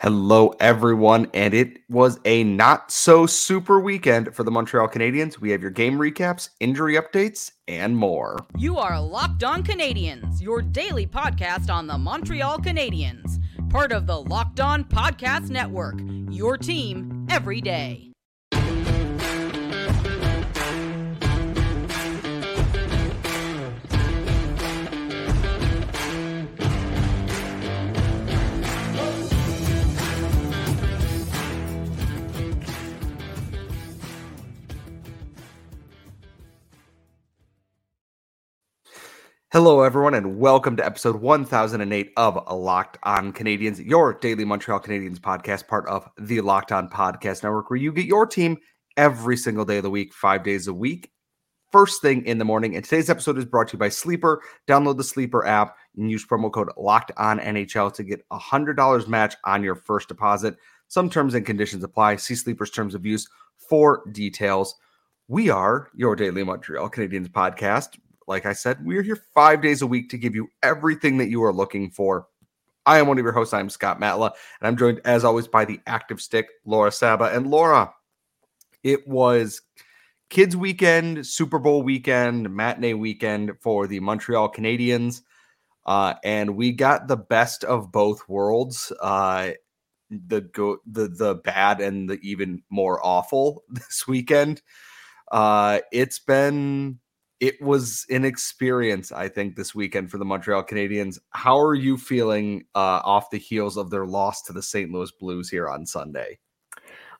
Hello, 0.00 0.52
everyone. 0.60 1.30
And 1.32 1.54
it 1.54 1.78
was 1.88 2.18
a 2.24 2.42
not 2.44 2.90
so 2.90 3.26
super 3.26 3.78
weekend 3.78 4.34
for 4.34 4.42
the 4.42 4.50
Montreal 4.50 4.88
Canadiens. 4.88 5.38
We 5.38 5.50
have 5.50 5.62
your 5.62 5.70
game 5.70 5.98
recaps, 5.98 6.50
injury 6.60 6.94
updates, 6.94 7.52
and 7.68 7.96
more. 7.96 8.38
You 8.58 8.76
are 8.76 9.00
Locked 9.00 9.44
On 9.44 9.62
Canadiens, 9.62 10.42
your 10.42 10.62
daily 10.62 11.06
podcast 11.06 11.70
on 11.70 11.86
the 11.86 11.96
Montreal 11.96 12.58
Canadiens, 12.58 13.38
part 13.70 13.92
of 13.92 14.06
the 14.06 14.20
Locked 14.20 14.60
On 14.60 14.84
Podcast 14.84 15.48
Network, 15.48 16.00
your 16.28 16.58
team 16.58 17.26
every 17.30 17.60
day. 17.60 18.13
Hello, 39.54 39.82
everyone, 39.82 40.14
and 40.14 40.40
welcome 40.40 40.74
to 40.76 40.84
episode 40.84 41.14
1008 41.14 42.10
of 42.16 42.36
Locked 42.52 42.98
On 43.04 43.32
Canadiens, 43.32 43.78
your 43.86 44.12
daily 44.12 44.44
Montreal 44.44 44.80
Canadiens 44.80 45.20
podcast, 45.20 45.68
part 45.68 45.86
of 45.86 46.08
the 46.18 46.40
Locked 46.40 46.72
On 46.72 46.88
Podcast 46.88 47.44
Network, 47.44 47.70
where 47.70 47.76
you 47.76 47.92
get 47.92 48.06
your 48.06 48.26
team 48.26 48.56
every 48.96 49.36
single 49.36 49.64
day 49.64 49.76
of 49.76 49.84
the 49.84 49.90
week, 49.90 50.12
five 50.12 50.42
days 50.42 50.66
a 50.66 50.74
week, 50.74 51.12
first 51.70 52.02
thing 52.02 52.26
in 52.26 52.38
the 52.38 52.44
morning. 52.44 52.74
And 52.74 52.84
today's 52.84 53.08
episode 53.08 53.38
is 53.38 53.44
brought 53.44 53.68
to 53.68 53.74
you 53.74 53.78
by 53.78 53.90
Sleeper. 53.90 54.42
Download 54.66 54.96
the 54.96 55.04
Sleeper 55.04 55.46
app 55.46 55.76
and 55.96 56.10
use 56.10 56.26
promo 56.26 56.50
code 56.52 56.70
Locked 56.76 57.12
On 57.16 57.38
NHL 57.38 57.94
to 57.94 58.02
get 58.02 58.26
a 58.32 58.38
$100 58.40 59.06
match 59.06 59.36
on 59.44 59.62
your 59.62 59.76
first 59.76 60.08
deposit. 60.08 60.56
Some 60.88 61.08
terms 61.08 61.32
and 61.32 61.46
conditions 61.46 61.84
apply. 61.84 62.16
See 62.16 62.34
Sleeper's 62.34 62.72
terms 62.72 62.92
of 62.96 63.06
use 63.06 63.28
for 63.68 64.02
details. 64.10 64.74
We 65.28 65.48
are 65.48 65.90
your 65.94 66.16
daily 66.16 66.42
Montreal 66.42 66.90
Canadiens 66.90 67.28
podcast 67.28 67.98
like 68.26 68.46
I 68.46 68.52
said, 68.52 68.84
we're 68.84 69.02
here 69.02 69.22
five 69.34 69.62
days 69.62 69.82
a 69.82 69.86
week 69.86 70.10
to 70.10 70.18
give 70.18 70.34
you 70.34 70.48
everything 70.62 71.18
that 71.18 71.28
you 71.28 71.42
are 71.44 71.52
looking 71.52 71.90
for. 71.90 72.26
I 72.86 72.98
am 72.98 73.06
one 73.06 73.18
of 73.18 73.24
your 73.24 73.32
hosts. 73.32 73.54
I'm 73.54 73.70
Scott 73.70 74.00
Matla, 74.00 74.30
and 74.60 74.68
I'm 74.68 74.76
joined 74.76 75.00
as 75.04 75.24
always 75.24 75.48
by 75.48 75.64
the 75.64 75.80
active 75.86 76.20
stick, 76.20 76.48
Laura 76.66 76.92
Saba. 76.92 77.30
And 77.34 77.46
Laura, 77.46 77.92
it 78.82 79.06
was 79.08 79.62
kids 80.28 80.56
weekend, 80.56 81.26
Super 81.26 81.58
Bowl 81.58 81.82
weekend, 81.82 82.50
matinee 82.50 82.94
weekend 82.94 83.52
for 83.60 83.86
the 83.86 84.00
Montreal 84.00 84.52
Canadiens. 84.52 85.22
Uh, 85.86 86.14
and 86.24 86.56
we 86.56 86.72
got 86.72 87.08
the 87.08 87.16
best 87.16 87.64
of 87.64 87.92
both 87.92 88.28
worlds. 88.28 88.92
Uh, 89.00 89.52
the 90.10 90.42
go 90.42 90.78
the 90.86 91.08
the 91.08 91.36
bad 91.36 91.80
and 91.80 92.08
the 92.08 92.18
even 92.22 92.62
more 92.70 93.04
awful 93.04 93.64
this 93.70 94.06
weekend. 94.06 94.62
Uh, 95.32 95.80
it's 95.90 96.18
been 96.18 96.98
it 97.44 97.60
was 97.60 98.06
an 98.08 98.24
experience, 98.24 99.12
I 99.12 99.28
think, 99.28 99.54
this 99.54 99.74
weekend 99.74 100.10
for 100.10 100.16
the 100.16 100.24
Montreal 100.24 100.64
Canadiens. 100.64 101.18
How 101.28 101.60
are 101.60 101.74
you 101.74 101.98
feeling 101.98 102.64
uh, 102.74 103.02
off 103.04 103.28
the 103.28 103.36
heels 103.36 103.76
of 103.76 103.90
their 103.90 104.06
loss 104.06 104.40
to 104.44 104.54
the 104.54 104.62
St. 104.62 104.90
Louis 104.90 105.12
Blues 105.20 105.50
here 105.50 105.68
on 105.68 105.84
Sunday? 105.84 106.38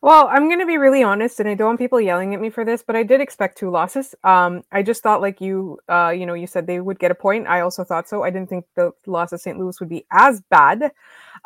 Well, 0.05 0.29
I'm 0.31 0.49
going 0.49 0.59
to 0.59 0.67
be 0.67 0.77
really 0.77 1.03
honest, 1.03 1.41
and 1.41 1.49
I 1.49 1.55
don't 1.55 1.69
want 1.69 1.79
people 1.79 1.99
yelling 1.99 2.35
at 2.35 2.41
me 2.43 2.51
for 2.51 2.63
this, 2.63 2.83
but 2.87 2.95
I 2.95 3.05
did 3.05 3.23
expect 3.23 3.57
two 3.57 3.71
losses. 3.71 4.15
Um, 4.23 4.63
I 4.71 4.83
just 4.83 5.03
thought, 5.03 5.23
like 5.23 5.41
you, 5.41 5.79
uh, 5.89 6.11
you 6.11 6.27
know, 6.27 6.35
you 6.35 6.47
said 6.47 6.67
they 6.67 6.79
would 6.79 6.99
get 6.99 7.11
a 7.11 7.15
point. 7.15 7.47
I 7.47 7.61
also 7.61 7.85
thought 7.85 8.07
so. 8.07 8.23
I 8.23 8.29
didn't 8.29 8.51
think 8.51 8.67
the 8.75 8.93
loss 9.07 9.33
of 9.33 9.41
St. 9.41 9.59
Louis 9.59 9.81
would 9.81 9.89
be 9.89 10.05
as 10.11 10.43
bad 10.51 10.93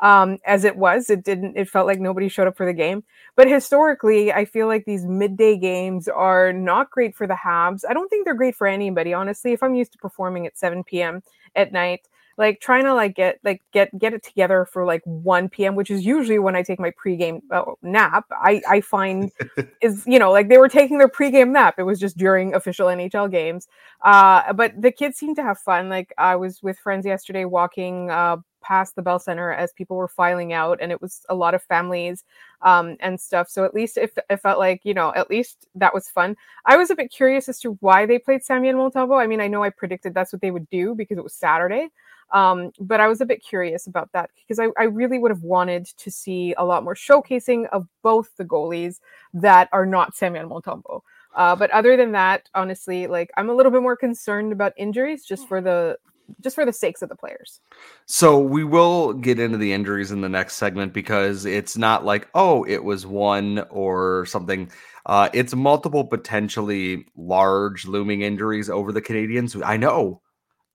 um, 0.01 0.39
as 0.45 0.65
it 0.65 0.77
was. 0.77 1.09
It 1.09 1.23
didn't. 1.23 1.57
It 1.57 1.69
felt 1.69 1.87
like 1.87 2.01
nobody 2.01 2.29
showed 2.29 2.49
up 2.49 2.57
for 2.57 2.67
the 2.67 2.73
game. 2.73 3.05
But 3.37 3.47
historically, 3.47 4.33
I 4.33 4.45
feel 4.45 4.67
like 4.67 4.87
these 4.87 5.07
midday 5.07 5.57
games 5.57 6.09
are 6.09 6.53
not 6.53 6.91
great 6.91 7.15
for 7.15 7.29
the 7.29 7.39
Habs. 7.41 7.85
I 7.89 7.95
don't 7.95 8.09
think 8.09 8.25
they're 8.25 8.35
great 8.35 8.57
for 8.57 8.67
anybody, 8.67 9.15
honestly. 9.15 9.53
If 9.53 9.63
I'm 9.63 9.77
used 9.77 9.93
to 9.93 9.99
performing 9.99 10.49
at 10.49 10.59
7 10.59 10.83
p.m. 10.83 11.23
at 11.55 11.71
night 11.71 12.09
like 12.39 12.61
trying 12.61 12.85
to 12.85 12.95
like 12.95 13.15
get 13.15 13.39
like 13.45 13.61
get 13.73 13.97
get 13.99 14.15
it 14.15 14.23
together 14.23 14.65
for 14.65 14.85
like 14.85 15.03
1 15.05 15.49
p.m 15.49 15.75
which 15.75 15.91
is 15.91 16.07
usually 16.07 16.39
when 16.39 16.57
i 16.57 16.63
take 16.63 16.81
my 16.81 16.93
pregame 16.93 17.43
uh, 17.51 17.65
nap. 17.83 18.25
I 18.31 18.63
i 18.69 18.81
find 18.81 19.31
is 19.83 20.05
you 20.07 20.19
know 20.19 20.31
like 20.31 20.49
they 20.49 20.59
were 20.59 20.69
taking 20.69 20.99
their 20.99 21.09
pregame 21.09 21.51
nap. 21.51 21.75
It 21.79 21.83
was 21.83 22.01
just 22.01 22.17
during 22.17 22.55
official 22.55 22.87
nhl 22.87 23.31
games. 23.31 23.69
Uh 24.03 24.53
but 24.53 24.81
the 24.81 24.93
kids 24.93 25.19
seem 25.19 25.35
to 25.35 25.43
have 25.43 25.59
fun. 25.59 25.89
Like 25.89 26.15
i 26.17 26.37
was 26.37 26.63
with 26.63 26.79
friends 26.79 27.05
yesterday 27.05 27.45
walking 27.45 28.11
uh 28.11 28.37
past 28.61 28.97
the 28.97 29.03
bell 29.03 29.19
center 29.19 29.53
as 29.53 29.73
people 29.73 29.97
were 29.97 30.09
filing 30.09 30.53
out 30.53 30.79
and 30.81 30.93
it 30.93 31.01
was 31.01 31.25
a 31.29 31.35
lot 31.35 31.55
of 31.55 31.63
families 31.63 32.25
um, 32.63 32.97
and 33.01 33.19
stuff. 33.21 33.49
So 33.49 33.65
at 33.65 33.73
least 33.73 33.97
it, 33.97 34.13
it 34.29 34.37
felt 34.39 34.59
like 34.59 34.81
you 34.85 34.95
know 34.95 35.13
at 35.15 35.31
least 35.31 35.67
that 35.77 35.95
was 35.95 36.09
fun. 36.09 36.37
I 36.67 36.77
was 36.77 36.91
a 36.91 36.97
bit 36.97 37.11
curious 37.11 37.49
as 37.49 37.61
to 37.61 37.79
why 37.81 38.05
they 38.05 38.19
played 38.19 38.45
samuel 38.45 38.91
montembeault 38.91 39.23
i 39.23 39.27
mean 39.27 39.41
i 39.41 39.49
know 39.49 39.63
i 39.63 39.71
predicted 39.71 40.15
that's 40.15 40.33
what 40.33 40.43
they 40.43 40.51
would 40.51 40.69
do 40.71 40.95
because 40.95 41.19
it 41.19 41.25
was 41.25 41.35
saturday 41.35 41.89
um, 42.31 42.73
but 42.79 43.01
I 43.01 43.09
was 43.09 43.21
a 43.21 43.27
bit 43.27 43.43
curious 43.43 43.87
about 43.87 44.13
that 44.13 44.31
because 44.37 44.59
I, 44.59 44.69
I 44.79 44.85
really 44.85 45.19
would 45.19 45.31
have 45.31 45.43
wanted 45.43 45.87
to 45.87 46.11
see 46.11 46.55
a 46.59 46.65
lot 46.65 46.85
more 46.85 46.95
showcasing 46.95 47.69
of 47.71 47.87
both 48.03 48.37
the 48.37 48.45
goalies 48.45 49.01
that 49.35 49.69
are 49.73 49.87
not 49.87 50.15
Samuel 50.15 50.49
Montembeault. 50.49 51.01
Uh, 51.35 51.57
but 51.57 51.71
other 51.71 51.97
than 51.97 52.13
that, 52.13 52.49
honestly, 52.55 53.07
like 53.07 53.31
I'm 53.37 53.49
a 53.49 53.55
little 53.55 53.73
bit 53.73 53.83
more 53.83 53.97
concerned 53.97 54.53
about 54.53 54.73
injuries 54.77 55.25
just 55.25 55.49
for 55.49 55.61
the 55.61 55.99
just 56.43 56.55
for 56.55 56.67
the 56.67 56.73
sakes 56.75 57.01
of 57.01 57.09
the 57.09 57.17
players. 57.17 57.61
So 58.05 58.39
we 58.39 58.63
will 58.63 59.15
get 59.15 59.39
into 59.39 59.57
the 59.57 59.73
injuries 59.73 60.11
in 60.11 60.21
the 60.21 60.29
next 60.29 60.57
segment 60.57 60.93
because 60.93 61.47
it's 61.47 61.77
not 61.77 62.05
like 62.05 62.29
oh 62.35 62.65
it 62.65 62.85
was 62.85 63.07
one 63.07 63.65
or 63.71 64.27
something. 64.27 64.71
Uh, 65.07 65.31
it's 65.33 65.55
multiple 65.55 66.05
potentially 66.05 67.07
large 67.17 67.87
looming 67.87 68.21
injuries 68.21 68.69
over 68.69 68.93
the 68.93 69.01
Canadiens. 69.01 69.59
I 69.65 69.79
know 69.79 70.21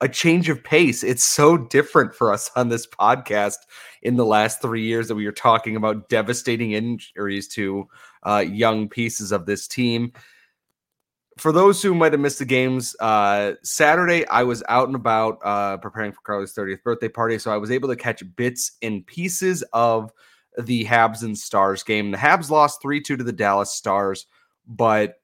a 0.03 0.09
change 0.09 0.49
of 0.49 0.61
pace. 0.61 1.01
It's 1.01 1.23
so 1.23 1.55
different 1.55 2.13
for 2.13 2.33
us 2.33 2.51
on 2.57 2.67
this 2.67 2.85
podcast 2.85 3.55
in 4.01 4.17
the 4.17 4.25
last 4.25 4.61
three 4.61 4.83
years 4.83 5.07
that 5.07 5.15
we 5.15 5.25
were 5.25 5.31
talking 5.31 5.77
about 5.77 6.09
devastating 6.09 6.73
injuries 6.73 7.47
to 7.49 7.87
uh, 8.23 8.43
young 8.45 8.89
pieces 8.89 9.31
of 9.31 9.45
this 9.45 9.65
team. 9.65 10.11
For 11.37 11.53
those 11.53 11.81
who 11.81 11.95
might 11.95 12.11
have 12.11 12.19
missed 12.19 12.39
the 12.39 12.45
games, 12.45 12.97
uh, 12.99 13.53
Saturday 13.63 14.27
I 14.27 14.43
was 14.43 14.61
out 14.67 14.87
and 14.87 14.95
about 14.95 15.39
uh, 15.41 15.77
preparing 15.77 16.11
for 16.11 16.19
Carly's 16.25 16.53
30th 16.53 16.83
birthday 16.83 17.07
party, 17.07 17.39
so 17.39 17.53
I 17.53 17.57
was 17.57 17.71
able 17.71 17.87
to 17.87 17.95
catch 17.95 18.21
bits 18.35 18.73
and 18.81 19.07
pieces 19.07 19.63
of 19.71 20.11
the 20.61 20.83
Habs 20.83 21.23
and 21.23 21.37
Stars 21.37 21.81
game. 21.81 22.11
The 22.11 22.17
Habs 22.17 22.49
lost 22.49 22.81
3 22.81 23.01
2 23.01 23.15
to 23.15 23.23
the 23.23 23.31
Dallas 23.31 23.71
Stars, 23.71 24.27
but 24.67 25.15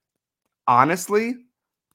honestly, 0.67 1.35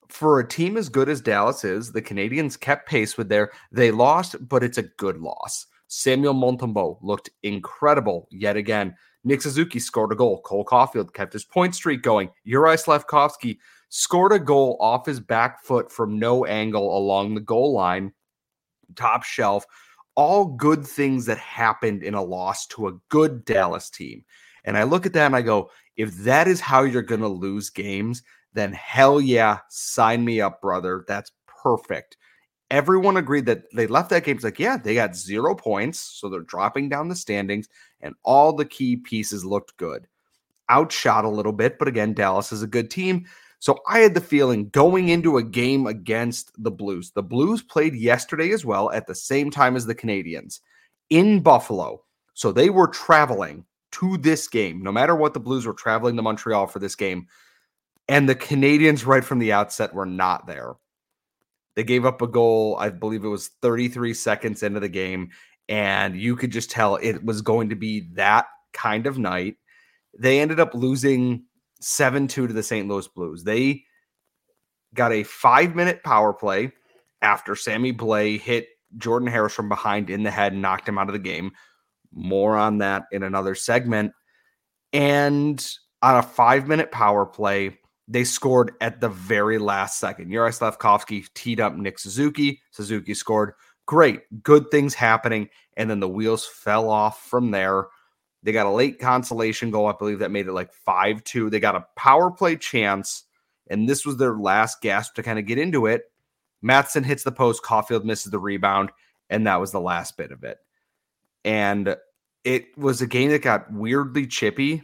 for 0.08 0.38
a 0.38 0.48
team 0.48 0.76
as 0.76 0.88
good 0.88 1.08
as 1.08 1.20
Dallas 1.20 1.64
is, 1.64 1.92
the 1.92 2.02
Canadiens 2.02 2.58
kept 2.58 2.88
pace 2.88 3.16
with 3.16 3.28
their. 3.28 3.50
They 3.72 3.90
lost, 3.90 4.36
but 4.48 4.62
it's 4.62 4.78
a 4.78 4.82
good 4.82 5.18
loss. 5.18 5.66
Samuel 5.88 6.34
Montembeault 6.34 6.98
looked 7.02 7.30
incredible 7.42 8.28
yet 8.30 8.56
again. 8.56 8.94
Nick 9.24 9.42
Suzuki 9.42 9.78
scored 9.78 10.12
a 10.12 10.16
goal. 10.16 10.40
Cole 10.42 10.64
Caufield 10.64 11.14
kept 11.14 11.32
his 11.32 11.44
point 11.44 11.74
streak 11.74 12.02
going. 12.02 12.30
Juraj 12.46 12.84
Slafkovsky 12.84 13.58
scored 13.88 14.32
a 14.32 14.38
goal 14.38 14.76
off 14.80 15.06
his 15.06 15.20
back 15.20 15.64
foot 15.64 15.90
from 15.90 16.18
no 16.18 16.44
angle 16.44 16.96
along 16.96 17.34
the 17.34 17.40
goal 17.40 17.72
line, 17.72 18.12
top 18.96 19.22
shelf. 19.22 19.64
All 20.16 20.44
good 20.44 20.86
things 20.86 21.26
that 21.26 21.38
happened 21.38 22.02
in 22.02 22.14
a 22.14 22.22
loss 22.22 22.66
to 22.68 22.88
a 22.88 22.98
good 23.08 23.44
Dallas 23.44 23.90
team. 23.90 24.24
And 24.64 24.76
I 24.76 24.84
look 24.84 25.06
at 25.06 25.12
that 25.14 25.26
and 25.26 25.36
I 25.36 25.42
go, 25.42 25.70
if 25.96 26.14
that 26.18 26.48
is 26.48 26.60
how 26.60 26.82
you're 26.82 27.02
going 27.02 27.20
to 27.20 27.28
lose 27.28 27.70
games, 27.70 28.22
then 28.54 28.72
hell 28.72 29.20
yeah, 29.20 29.58
sign 29.68 30.24
me 30.24 30.40
up, 30.40 30.60
brother. 30.60 31.04
That's 31.06 31.32
perfect. 31.46 32.16
Everyone 32.70 33.16
agreed 33.16 33.46
that 33.46 33.64
they 33.74 33.86
left 33.86 34.10
that 34.10 34.24
game. 34.24 34.36
It's 34.36 34.44
like, 34.44 34.58
yeah, 34.58 34.76
they 34.76 34.94
got 34.94 35.14
zero 35.14 35.54
points. 35.54 35.98
So 36.00 36.28
they're 36.28 36.40
dropping 36.40 36.88
down 36.88 37.08
the 37.08 37.16
standings, 37.16 37.68
and 38.00 38.14
all 38.22 38.52
the 38.52 38.64
key 38.64 38.96
pieces 38.96 39.44
looked 39.44 39.76
good. 39.76 40.06
Outshot 40.70 41.24
a 41.24 41.28
little 41.28 41.52
bit, 41.52 41.78
but 41.78 41.88
again, 41.88 42.14
Dallas 42.14 42.52
is 42.52 42.62
a 42.62 42.66
good 42.66 42.90
team. 42.90 43.26
So 43.58 43.78
I 43.88 44.00
had 44.00 44.14
the 44.14 44.20
feeling 44.20 44.68
going 44.70 45.08
into 45.08 45.38
a 45.38 45.42
game 45.42 45.86
against 45.86 46.52
the 46.62 46.70
Blues. 46.70 47.12
The 47.12 47.22
Blues 47.22 47.62
played 47.62 47.94
yesterday 47.94 48.50
as 48.50 48.64
well 48.64 48.90
at 48.90 49.06
the 49.06 49.14
same 49.14 49.50
time 49.50 49.76
as 49.76 49.86
the 49.86 49.94
Canadiens 49.94 50.60
in 51.10 51.40
Buffalo. 51.40 52.02
So 52.34 52.52
they 52.52 52.68
were 52.68 52.88
traveling 52.88 53.64
to 53.92 54.16
this 54.18 54.48
game. 54.48 54.82
No 54.82 54.92
matter 54.92 55.14
what, 55.14 55.32
the 55.32 55.40
Blues 55.40 55.66
were 55.66 55.72
traveling 55.72 56.16
to 56.16 56.22
Montreal 56.22 56.66
for 56.66 56.78
this 56.78 56.96
game. 56.96 57.26
And 58.08 58.28
the 58.28 58.34
Canadiens, 58.34 59.06
right 59.06 59.24
from 59.24 59.38
the 59.38 59.52
outset, 59.52 59.94
were 59.94 60.06
not 60.06 60.46
there. 60.46 60.74
They 61.74 61.84
gave 61.84 62.04
up 62.04 62.22
a 62.22 62.26
goal, 62.26 62.76
I 62.78 62.90
believe 62.90 63.24
it 63.24 63.28
was 63.28 63.50
33 63.62 64.14
seconds 64.14 64.62
into 64.62 64.80
the 64.80 64.88
game. 64.88 65.30
And 65.68 66.16
you 66.16 66.36
could 66.36 66.52
just 66.52 66.70
tell 66.70 66.96
it 66.96 67.24
was 67.24 67.40
going 67.40 67.70
to 67.70 67.74
be 67.74 68.08
that 68.14 68.46
kind 68.72 69.06
of 69.06 69.18
night. 69.18 69.56
They 70.16 70.40
ended 70.40 70.60
up 70.60 70.74
losing 70.74 71.44
7 71.80 72.28
2 72.28 72.46
to 72.46 72.52
the 72.52 72.62
St. 72.62 72.86
Louis 72.86 73.08
Blues. 73.08 73.42
They 73.42 73.84
got 74.92 75.12
a 75.12 75.24
five 75.24 75.74
minute 75.74 76.04
power 76.04 76.32
play 76.32 76.72
after 77.22 77.56
Sammy 77.56 77.92
Blais 77.92 78.40
hit 78.40 78.68
Jordan 78.98 79.28
Harris 79.28 79.54
from 79.54 79.68
behind 79.68 80.10
in 80.10 80.22
the 80.22 80.30
head 80.30 80.52
and 80.52 80.62
knocked 80.62 80.88
him 80.88 80.98
out 80.98 81.08
of 81.08 81.14
the 81.14 81.18
game. 81.18 81.52
More 82.12 82.56
on 82.56 82.78
that 82.78 83.04
in 83.10 83.22
another 83.22 83.54
segment. 83.54 84.12
And 84.92 85.66
on 86.02 86.16
a 86.16 86.22
five 86.22 86.68
minute 86.68 86.92
power 86.92 87.26
play, 87.26 87.78
they 88.06 88.24
scored 88.24 88.72
at 88.80 89.00
the 89.00 89.08
very 89.08 89.58
last 89.58 89.98
second. 89.98 90.30
Juraj 90.30 90.58
Slafkovsky 90.58 91.26
teed 91.34 91.60
up 91.60 91.74
Nick 91.74 91.98
Suzuki. 91.98 92.60
Suzuki 92.70 93.14
scored. 93.14 93.52
Great, 93.86 94.22
good 94.42 94.70
things 94.70 94.94
happening. 94.94 95.48
And 95.76 95.90
then 95.90 96.00
the 96.00 96.08
wheels 96.08 96.46
fell 96.46 96.88
off 96.88 97.26
from 97.26 97.50
there. 97.50 97.86
They 98.42 98.52
got 98.52 98.66
a 98.66 98.70
late 98.70 98.98
consolation 98.98 99.70
goal. 99.70 99.86
I 99.86 99.94
believe 99.98 100.18
that 100.18 100.30
made 100.30 100.46
it 100.46 100.52
like 100.52 100.72
5 100.72 101.24
2. 101.24 101.50
They 101.50 101.60
got 101.60 101.76
a 101.76 101.86
power 101.96 102.30
play 102.30 102.56
chance. 102.56 103.24
And 103.68 103.88
this 103.88 104.04
was 104.04 104.18
their 104.18 104.36
last 104.36 104.82
gasp 104.82 105.14
to 105.14 105.22
kind 105.22 105.38
of 105.38 105.46
get 105.46 105.58
into 105.58 105.86
it. 105.86 106.02
Matheson 106.60 107.04
hits 107.04 107.22
the 107.24 107.32
post. 107.32 107.62
Caufield 107.62 108.04
misses 108.04 108.30
the 108.30 108.38
rebound. 108.38 108.90
And 109.30 109.46
that 109.46 109.60
was 109.60 109.72
the 109.72 109.80
last 109.80 110.18
bit 110.18 110.30
of 110.30 110.44
it. 110.44 110.58
And 111.44 111.96
it 112.44 112.76
was 112.76 113.00
a 113.00 113.06
game 113.06 113.30
that 113.30 113.40
got 113.40 113.72
weirdly 113.72 114.26
chippy 114.26 114.82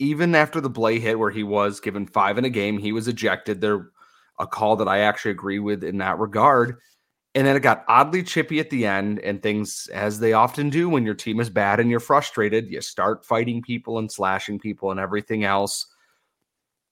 even 0.00 0.34
after 0.34 0.60
the 0.60 0.70
Blais 0.70 1.00
hit 1.00 1.18
where 1.18 1.30
he 1.30 1.44
was 1.44 1.78
given 1.78 2.06
five 2.06 2.38
in 2.38 2.44
a 2.46 2.50
game, 2.50 2.78
he 2.78 2.90
was 2.90 3.06
ejected. 3.06 3.60
There 3.60 3.90
a 4.40 4.46
call 4.46 4.74
that 4.76 4.88
I 4.88 5.00
actually 5.00 5.32
agree 5.32 5.58
with 5.58 5.84
in 5.84 5.98
that 5.98 6.18
regard. 6.18 6.78
And 7.34 7.46
then 7.46 7.54
it 7.54 7.60
got 7.60 7.84
oddly 7.86 8.24
chippy 8.24 8.58
at 8.58 8.70
the 8.70 8.86
end, 8.86 9.20
and 9.20 9.40
things, 9.40 9.88
as 9.92 10.18
they 10.18 10.32
often 10.32 10.68
do 10.68 10.88
when 10.88 11.04
your 11.04 11.14
team 11.14 11.38
is 11.38 11.48
bad 11.48 11.78
and 11.78 11.88
you're 11.88 12.00
frustrated, 12.00 12.68
you 12.68 12.80
start 12.80 13.24
fighting 13.24 13.62
people 13.62 13.98
and 13.98 14.10
slashing 14.10 14.58
people 14.58 14.90
and 14.90 14.98
everything 14.98 15.44
else. 15.44 15.86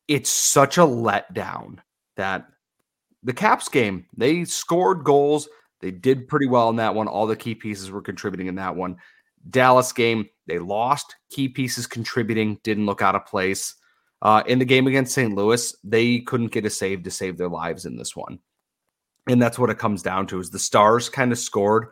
It's 0.07 0.31
such 0.31 0.79
a 0.79 0.83
letdown 0.83 1.79
that 2.17 2.47
the 3.25 3.33
Caps 3.33 3.69
game, 3.69 4.07
they 4.17 4.45
scored 4.45 5.03
goals. 5.03 5.49
They 5.81 5.91
did 5.91 6.29
pretty 6.29 6.47
well 6.47 6.69
in 6.69 6.77
that 6.77 6.95
one. 6.95 7.09
All 7.09 7.27
the 7.27 7.35
key 7.35 7.55
pieces 7.55 7.91
were 7.91 8.03
contributing 8.03 8.47
in 8.47 8.55
that 8.57 8.77
one. 8.77 8.99
Dallas 9.51 9.93
game, 9.93 10.29
they 10.47 10.59
lost. 10.59 11.17
Key 11.31 11.49
pieces 11.49 11.87
contributing 11.87 12.59
didn't 12.63 12.87
look 12.87 13.03
out 13.03 13.15
of 13.15 13.27
place. 13.27 13.75
Uh, 14.21 14.43
in 14.47 14.59
the 14.59 14.65
game 14.65 14.87
against 14.87 15.15
St. 15.15 15.35
Louis, 15.35 15.75
they 15.85 16.21
couldn't 16.21 16.53
get 16.53 16.67
a 16.67 16.71
save 16.71 17.05
to 17.05 17.11
save 17.11 17.39
their 17.39 17.49
lives 17.49 17.87
in 17.87 17.97
this 17.97 18.17
one. 18.17 18.39
And 19.29 19.41
that's 19.41 19.59
what 19.59 19.71
it 19.71 19.79
comes 19.79 20.03
down 20.03 20.27
to 20.29 20.41
is 20.41 20.51
the 20.51 20.59
Stars 20.59 21.09
kind 21.09 21.33
of 21.33 21.39
scored 21.39 21.89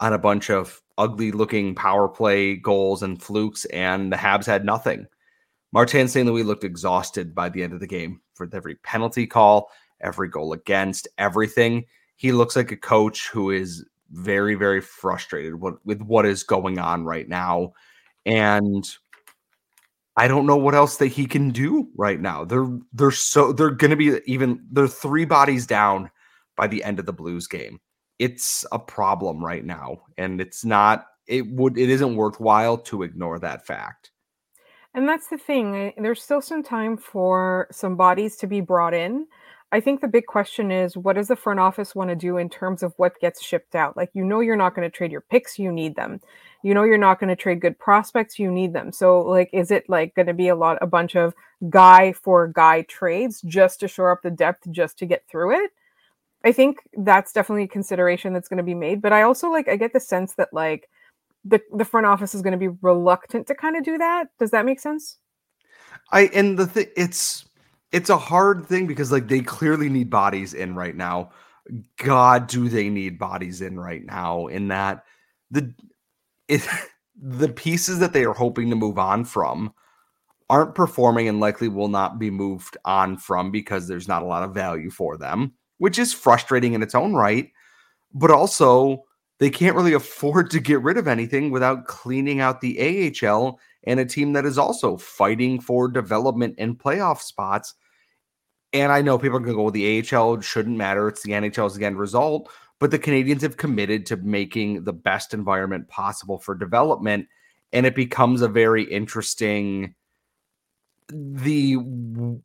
on 0.00 0.14
a 0.14 0.18
bunch 0.18 0.50
of 0.50 0.80
ugly 0.98 1.30
looking 1.30 1.74
power 1.74 2.08
play 2.08 2.56
goals 2.56 3.02
and 3.02 3.22
flukes, 3.22 3.66
and 3.66 4.12
the 4.12 4.16
Habs 4.16 4.46
had 4.46 4.64
nothing. 4.64 5.06
Martin 5.72 6.08
St. 6.08 6.26
Louis 6.26 6.42
looked 6.42 6.64
exhausted 6.64 7.34
by 7.34 7.48
the 7.48 7.62
end 7.62 7.72
of 7.72 7.80
the 7.80 7.86
game 7.86 8.20
for 8.34 8.48
every 8.52 8.74
penalty 8.76 9.26
call, 9.26 9.70
every 10.00 10.28
goal 10.28 10.52
against, 10.52 11.06
everything. 11.18 11.84
He 12.16 12.32
looks 12.32 12.56
like 12.56 12.72
a 12.72 12.76
coach 12.76 13.28
who 13.28 13.50
is 13.50 13.84
very, 14.10 14.54
very 14.54 14.80
frustrated 14.80 15.60
with, 15.60 16.02
what 16.02 16.26
is 16.26 16.42
going 16.42 16.78
on 16.78 17.04
right 17.04 17.28
now. 17.28 17.72
And 18.26 18.84
I 20.16 20.28
don't 20.28 20.46
know 20.46 20.56
what 20.56 20.74
else 20.74 20.96
that 20.98 21.06
he 21.06 21.26
can 21.26 21.50
do 21.50 21.88
right 21.96 22.20
now. 22.20 22.44
They're 22.44 22.68
they're 22.92 23.10
so 23.10 23.52
they're 23.52 23.70
gonna 23.70 23.96
be 23.96 24.20
even 24.26 24.66
they're 24.70 24.88
three 24.88 25.24
bodies 25.24 25.66
down 25.66 26.10
by 26.56 26.66
the 26.66 26.84
end 26.84 26.98
of 26.98 27.06
the 27.06 27.12
Blues 27.12 27.46
game. 27.46 27.80
It's 28.18 28.66
a 28.72 28.78
problem 28.78 29.42
right 29.42 29.64
now. 29.64 30.02
And 30.18 30.40
it's 30.40 30.64
not 30.64 31.06
it 31.26 31.46
would 31.52 31.78
it 31.78 31.88
isn't 31.88 32.16
worthwhile 32.16 32.76
to 32.78 33.02
ignore 33.02 33.38
that 33.38 33.66
fact. 33.66 34.10
And 34.92 35.08
that's 35.08 35.28
the 35.28 35.38
thing. 35.38 35.74
Eh, 35.74 35.92
there's 35.96 36.22
still 36.22 36.42
some 36.42 36.62
time 36.62 36.96
for 36.96 37.68
some 37.70 37.96
bodies 37.96 38.36
to 38.38 38.46
be 38.46 38.60
brought 38.60 38.92
in. 38.92 39.26
I 39.72 39.80
think 39.80 40.00
the 40.00 40.08
big 40.08 40.26
question 40.26 40.72
is 40.72 40.96
what 40.96 41.14
does 41.14 41.28
the 41.28 41.36
front 41.36 41.60
office 41.60 41.94
want 41.94 42.10
to 42.10 42.16
do 42.16 42.38
in 42.38 42.48
terms 42.48 42.82
of 42.82 42.92
what 42.96 43.20
gets 43.20 43.42
shipped 43.42 43.76
out? 43.76 43.96
Like, 43.96 44.10
you 44.14 44.24
know, 44.24 44.40
you're 44.40 44.56
not 44.56 44.74
going 44.74 44.88
to 44.88 44.94
trade 44.94 45.12
your 45.12 45.20
picks, 45.20 45.58
you 45.58 45.70
need 45.70 45.94
them. 45.94 46.20
You 46.62 46.74
know, 46.74 46.82
you're 46.82 46.98
not 46.98 47.20
going 47.20 47.28
to 47.28 47.36
trade 47.36 47.60
good 47.60 47.78
prospects, 47.78 48.38
you 48.38 48.50
need 48.50 48.72
them. 48.72 48.92
So, 48.92 49.20
like, 49.20 49.48
is 49.52 49.70
it 49.70 49.88
like 49.88 50.14
going 50.14 50.26
to 50.26 50.34
be 50.34 50.48
a 50.48 50.56
lot, 50.56 50.78
a 50.80 50.86
bunch 50.86 51.14
of 51.14 51.34
guy 51.68 52.12
for 52.12 52.48
guy 52.48 52.82
trades 52.82 53.40
just 53.42 53.80
to 53.80 53.88
shore 53.88 54.10
up 54.10 54.22
the 54.22 54.30
depth, 54.30 54.70
just 54.72 54.98
to 54.98 55.06
get 55.06 55.24
through 55.28 55.64
it? 55.64 55.70
I 56.44 56.52
think 56.52 56.78
that's 56.96 57.32
definitely 57.32 57.64
a 57.64 57.68
consideration 57.68 58.32
that's 58.32 58.48
going 58.48 58.58
to 58.58 58.64
be 58.64 58.74
made. 58.74 59.00
But 59.00 59.12
I 59.12 59.22
also 59.22 59.50
like, 59.50 59.68
I 59.68 59.76
get 59.76 59.92
the 59.92 60.00
sense 60.00 60.34
that 60.34 60.48
like 60.52 60.88
the, 61.44 61.60
the 61.76 61.84
front 61.84 62.06
office 62.06 62.34
is 62.34 62.42
going 62.42 62.58
to 62.58 62.58
be 62.58 62.76
reluctant 62.82 63.46
to 63.46 63.54
kind 63.54 63.76
of 63.76 63.84
do 63.84 63.98
that. 63.98 64.28
Does 64.38 64.50
that 64.50 64.64
make 64.64 64.80
sense? 64.80 65.18
I, 66.10 66.22
and 66.34 66.58
the 66.58 66.66
thing, 66.66 66.86
it's, 66.96 67.44
it's 67.92 68.10
a 68.10 68.18
hard 68.18 68.66
thing 68.66 68.86
because 68.86 69.10
like 69.10 69.28
they 69.28 69.40
clearly 69.40 69.88
need 69.88 70.10
bodies 70.10 70.54
in 70.54 70.74
right 70.74 70.96
now. 70.96 71.30
God, 71.96 72.46
do 72.46 72.68
they 72.68 72.88
need 72.88 73.18
bodies 73.18 73.60
in 73.60 73.78
right 73.78 74.04
now? 74.04 74.46
In 74.46 74.68
that 74.68 75.04
the 75.50 75.72
it 76.48 76.66
the 77.22 77.48
pieces 77.48 77.98
that 77.98 78.12
they 78.12 78.24
are 78.24 78.32
hoping 78.32 78.70
to 78.70 78.76
move 78.76 78.98
on 78.98 79.24
from 79.24 79.72
aren't 80.48 80.74
performing 80.74 81.28
and 81.28 81.38
likely 81.38 81.68
will 81.68 81.88
not 81.88 82.18
be 82.18 82.30
moved 82.30 82.76
on 82.84 83.16
from 83.16 83.50
because 83.50 83.86
there's 83.86 84.08
not 84.08 84.22
a 84.22 84.26
lot 84.26 84.42
of 84.42 84.54
value 84.54 84.90
for 84.90 85.16
them, 85.16 85.52
which 85.78 85.98
is 85.98 86.12
frustrating 86.12 86.72
in 86.72 86.82
its 86.82 86.94
own 86.94 87.14
right. 87.14 87.52
But 88.12 88.32
also, 88.32 89.04
they 89.38 89.50
can't 89.50 89.76
really 89.76 89.92
afford 89.94 90.50
to 90.50 90.60
get 90.60 90.82
rid 90.82 90.96
of 90.96 91.08
anything 91.08 91.50
without 91.50 91.86
cleaning 91.86 92.40
out 92.40 92.60
the 92.60 93.12
AHL 93.22 93.60
and 93.84 94.00
a 94.00 94.04
team 94.04 94.32
that 94.34 94.44
is 94.44 94.58
also 94.58 94.96
fighting 94.96 95.60
for 95.60 95.88
development 95.88 96.54
and 96.58 96.78
playoff 96.78 97.20
spots 97.20 97.74
and 98.72 98.92
I 98.92 99.02
know 99.02 99.18
people 99.18 99.36
are 99.36 99.40
going 99.40 99.52
to 99.52 99.56
go, 99.56 99.62
well, 99.62 99.72
the 99.72 100.04
AHL 100.12 100.40
shouldn't 100.40 100.76
matter. 100.76 101.08
It's 101.08 101.22
the 101.22 101.32
NHL's 101.32 101.80
end 101.80 101.98
result. 101.98 102.50
But 102.78 102.90
the 102.90 102.98
Canadiens 102.98 103.42
have 103.42 103.56
committed 103.56 104.06
to 104.06 104.16
making 104.16 104.84
the 104.84 104.92
best 104.92 105.34
environment 105.34 105.88
possible 105.88 106.38
for 106.38 106.54
development. 106.54 107.26
And 107.72 107.84
it 107.84 107.94
becomes 107.94 108.42
a 108.42 108.48
very 108.48 108.84
interesting 108.84 109.94
the 111.12 111.74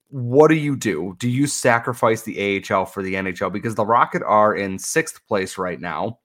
what 0.09 0.47
do 0.47 0.55
you 0.55 0.75
do? 0.75 1.15
Do 1.19 1.29
you 1.29 1.45
sacrifice 1.45 2.23
the 2.23 2.63
AHL 2.67 2.85
for 2.85 3.03
the 3.03 3.13
NHL? 3.13 3.53
Because 3.53 3.75
the 3.75 3.85
Rocket 3.85 4.23
are 4.23 4.55
in 4.55 4.79
sixth 4.79 5.25
place 5.27 5.59
right 5.59 5.79
now 5.79 6.17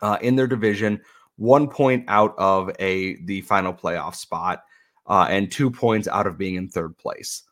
uh, 0.00 0.16
in 0.22 0.36
their 0.36 0.46
division, 0.46 1.00
one 1.36 1.68
point 1.68 2.04
out 2.08 2.34
of 2.38 2.70
a 2.78 3.22
the 3.24 3.42
final 3.42 3.72
playoff 3.72 4.14
spot, 4.14 4.64
uh, 5.06 5.26
and 5.28 5.50
two 5.50 5.70
points 5.70 6.08
out 6.08 6.26
of 6.26 6.38
being 6.38 6.54
in 6.54 6.68
third 6.68 6.96
place 6.98 7.42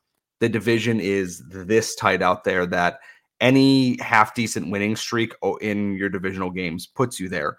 the 0.44 0.48
division 0.50 1.00
is 1.00 1.42
this 1.48 1.94
tight 1.94 2.20
out 2.20 2.44
there 2.44 2.66
that 2.66 2.98
any 3.40 3.98
half 4.00 4.34
decent 4.34 4.70
winning 4.70 4.94
streak 4.94 5.32
in 5.62 5.94
your 5.94 6.10
divisional 6.10 6.50
games 6.50 6.86
puts 6.86 7.18
you 7.18 7.30
there. 7.30 7.56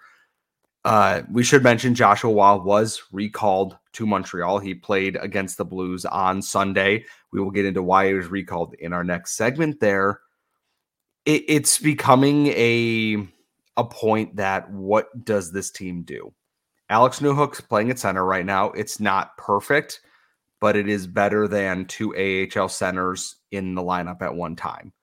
Uh, 0.83 1.23
we 1.31 1.43
should 1.43 1.63
mention 1.63 1.95
Joshua 1.95 2.57
was 2.57 3.01
recalled 3.11 3.75
to 3.93 4.05
Montreal. 4.05 4.59
He 4.59 4.75
played 4.75 5.15
against 5.15 5.57
the 5.57 5.65
Blues 5.65 6.05
on 6.05 6.43
Sunday. 6.43 7.05
We 7.31 7.41
will 7.41 7.49
get 7.49 7.65
into 7.65 7.81
why 7.81 8.07
he 8.07 8.13
was 8.13 8.27
recalled 8.27 8.75
in 8.75 8.93
our 8.93 9.03
next 9.03 9.35
segment. 9.35 9.79
There, 9.79 10.19
it, 11.25 11.43
it's 11.47 11.79
becoming 11.79 12.47
a 12.49 13.27
a 13.77 13.83
point 13.83 14.35
that 14.37 14.69
what 14.71 15.25
does 15.25 15.51
this 15.51 15.71
team 15.71 16.03
do? 16.03 16.33
Alex 16.89 17.19
Newhook's 17.19 17.61
playing 17.61 17.89
at 17.89 17.99
center 17.99 18.25
right 18.25 18.45
now. 18.45 18.71
It's 18.71 18.99
not 18.99 19.35
perfect 19.37 20.01
but 20.65 20.75
it 20.75 20.87
is 20.87 21.07
better 21.07 21.47
than 21.47 21.85
two 21.85 22.15
AHL 22.15 22.69
centers 22.69 23.35
in 23.51 23.75
the 23.75 23.81
lineup 23.83 24.21
at 24.21 24.33
one 24.33 24.55
time. 24.55 24.93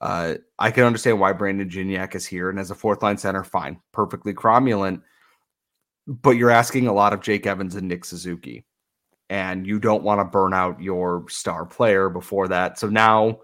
Uh, 0.00 0.34
I 0.58 0.70
can 0.70 0.84
understand 0.84 1.18
why 1.18 1.32
Brandon 1.32 1.68
Gignac 1.68 2.14
is 2.14 2.26
here, 2.26 2.50
and 2.50 2.58
as 2.58 2.70
a 2.70 2.74
fourth 2.74 3.02
line 3.02 3.18
center, 3.18 3.44
fine, 3.44 3.78
perfectly 3.92 4.34
cromulent. 4.34 5.02
But 6.06 6.32
you're 6.32 6.50
asking 6.50 6.86
a 6.86 6.92
lot 6.92 7.12
of 7.12 7.20
Jake 7.20 7.46
Evans 7.46 7.74
and 7.74 7.88
Nick 7.88 8.04
Suzuki, 8.04 8.64
and 9.28 9.66
you 9.66 9.78
don't 9.80 10.02
want 10.02 10.20
to 10.20 10.24
burn 10.24 10.54
out 10.54 10.80
your 10.80 11.26
star 11.28 11.66
player 11.66 12.08
before 12.08 12.48
that. 12.48 12.78
So 12.78 12.88
now, 12.88 13.40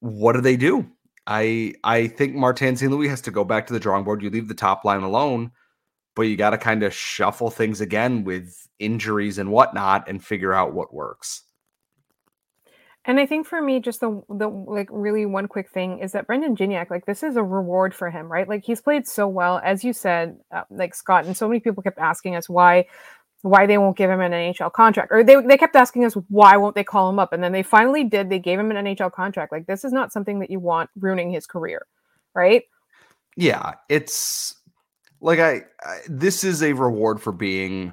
what 0.00 0.34
do 0.34 0.40
they 0.40 0.56
do? 0.56 0.88
I 1.28 1.74
I 1.84 2.08
think 2.08 2.34
Martin 2.34 2.76
St. 2.76 2.90
Louis 2.90 3.08
has 3.08 3.20
to 3.20 3.30
go 3.30 3.44
back 3.44 3.66
to 3.66 3.72
the 3.72 3.78
drawing 3.78 4.02
board. 4.02 4.22
You 4.22 4.30
leave 4.30 4.48
the 4.48 4.54
top 4.54 4.84
line 4.84 5.02
alone, 5.02 5.52
but 6.16 6.22
you 6.22 6.36
got 6.36 6.50
to 6.50 6.58
kind 6.58 6.82
of 6.82 6.92
shuffle 6.94 7.50
things 7.50 7.80
again 7.80 8.24
with 8.24 8.66
injuries 8.78 9.38
and 9.38 9.52
whatnot 9.52 10.08
and 10.08 10.24
figure 10.24 10.54
out 10.54 10.72
what 10.72 10.92
works. 10.92 11.42
And 13.04 13.20
I 13.20 13.26
think 13.26 13.46
for 13.46 13.60
me, 13.60 13.78
just 13.80 14.00
the 14.00 14.22
the 14.28 14.48
like 14.48 14.88
really 14.90 15.26
one 15.26 15.48
quick 15.48 15.70
thing 15.70 15.98
is 15.98 16.12
that 16.12 16.26
Brandon 16.26 16.56
Gignac, 16.56 16.90
like 16.90 17.06
this 17.06 17.22
is 17.22 17.36
a 17.36 17.42
reward 17.42 17.94
for 17.94 18.10
him, 18.10 18.30
right? 18.30 18.48
Like 18.48 18.64
he's 18.64 18.80
played 18.80 19.06
so 19.06 19.28
well, 19.28 19.60
as 19.62 19.84
you 19.84 19.92
said, 19.92 20.38
uh, 20.50 20.64
like 20.70 20.94
Scott, 20.94 21.26
and 21.26 21.36
so 21.36 21.46
many 21.46 21.60
people 21.60 21.82
kept 21.82 21.98
asking 21.98 22.36
us 22.36 22.48
why 22.48 22.86
why 23.42 23.66
they 23.66 23.78
won't 23.78 23.96
give 23.96 24.10
him 24.10 24.20
an 24.20 24.32
NHL 24.32 24.72
contract, 24.72 25.12
or 25.12 25.22
they 25.22 25.40
they 25.40 25.56
kept 25.56 25.76
asking 25.76 26.04
us 26.04 26.14
why 26.28 26.56
won't 26.56 26.74
they 26.74 26.84
call 26.84 27.08
him 27.08 27.18
up, 27.18 27.32
and 27.32 27.42
then 27.42 27.52
they 27.52 27.62
finally 27.62 28.04
did. 28.04 28.30
They 28.30 28.38
gave 28.38 28.58
him 28.58 28.70
an 28.70 28.84
NHL 28.84 29.12
contract. 29.12 29.52
Like 29.52 29.66
this 29.66 29.84
is 29.84 29.92
not 29.92 30.12
something 30.12 30.40
that 30.40 30.50
you 30.50 30.60
want 30.60 30.90
ruining 30.98 31.30
his 31.30 31.46
career, 31.46 31.86
right? 32.34 32.64
Yeah, 33.36 33.74
it's 33.88 34.56
like 35.20 35.38
I, 35.38 35.62
I 35.82 36.00
this 36.08 36.42
is 36.44 36.62
a 36.62 36.72
reward 36.72 37.20
for 37.20 37.32
being 37.32 37.92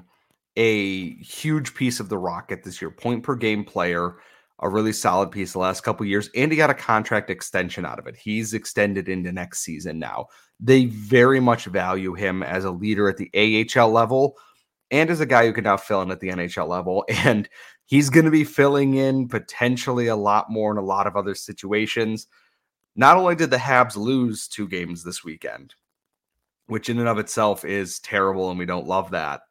a 0.56 1.14
huge 1.16 1.74
piece 1.74 2.00
of 2.00 2.08
the 2.08 2.18
Rocket 2.18 2.64
this 2.64 2.80
year, 2.80 2.90
point 2.90 3.22
per 3.22 3.36
game 3.36 3.62
player, 3.64 4.16
a 4.60 4.68
really 4.68 4.92
solid 4.92 5.30
piece 5.30 5.52
the 5.52 5.58
last 5.58 5.82
couple 5.82 6.06
years, 6.06 6.30
and 6.34 6.50
he 6.50 6.56
got 6.56 6.70
a 6.70 6.74
contract 6.74 7.30
extension 7.30 7.84
out 7.84 7.98
of 7.98 8.06
it. 8.06 8.16
He's 8.16 8.54
extended 8.54 9.08
into 9.08 9.32
next 9.32 9.60
season 9.60 9.98
now. 9.98 10.26
They 10.58 10.86
very 10.86 11.40
much 11.40 11.66
value 11.66 12.14
him 12.14 12.42
as 12.42 12.64
a 12.64 12.70
leader 12.70 13.08
at 13.08 13.18
the 13.18 13.30
AHL 13.76 13.90
level, 13.90 14.36
and 14.90 15.10
is 15.10 15.20
a 15.20 15.26
guy 15.26 15.46
who 15.46 15.52
can 15.52 15.64
now 15.64 15.76
fill 15.76 16.02
in 16.02 16.10
at 16.10 16.20
the 16.20 16.28
NHL 16.28 16.68
level. 16.68 17.04
And 17.24 17.48
he's 17.86 18.10
going 18.10 18.24
to 18.24 18.30
be 18.30 18.44
filling 18.44 18.94
in 18.94 19.28
potentially 19.28 20.08
a 20.08 20.16
lot 20.16 20.50
more 20.50 20.70
in 20.70 20.78
a 20.78 20.82
lot 20.82 21.06
of 21.06 21.16
other 21.16 21.34
situations. 21.34 22.26
Not 22.94 23.16
only 23.16 23.34
did 23.34 23.50
the 23.50 23.56
Habs 23.56 23.96
lose 23.96 24.48
two 24.48 24.68
games 24.68 25.04
this 25.04 25.24
weekend, 25.24 25.74
which 26.66 26.88
in 26.88 26.98
and 26.98 27.08
of 27.08 27.18
itself 27.18 27.64
is 27.64 28.00
terrible, 28.00 28.50
and 28.50 28.58
we 28.58 28.66
don't 28.66 28.86
love 28.86 29.10
that. 29.10 29.42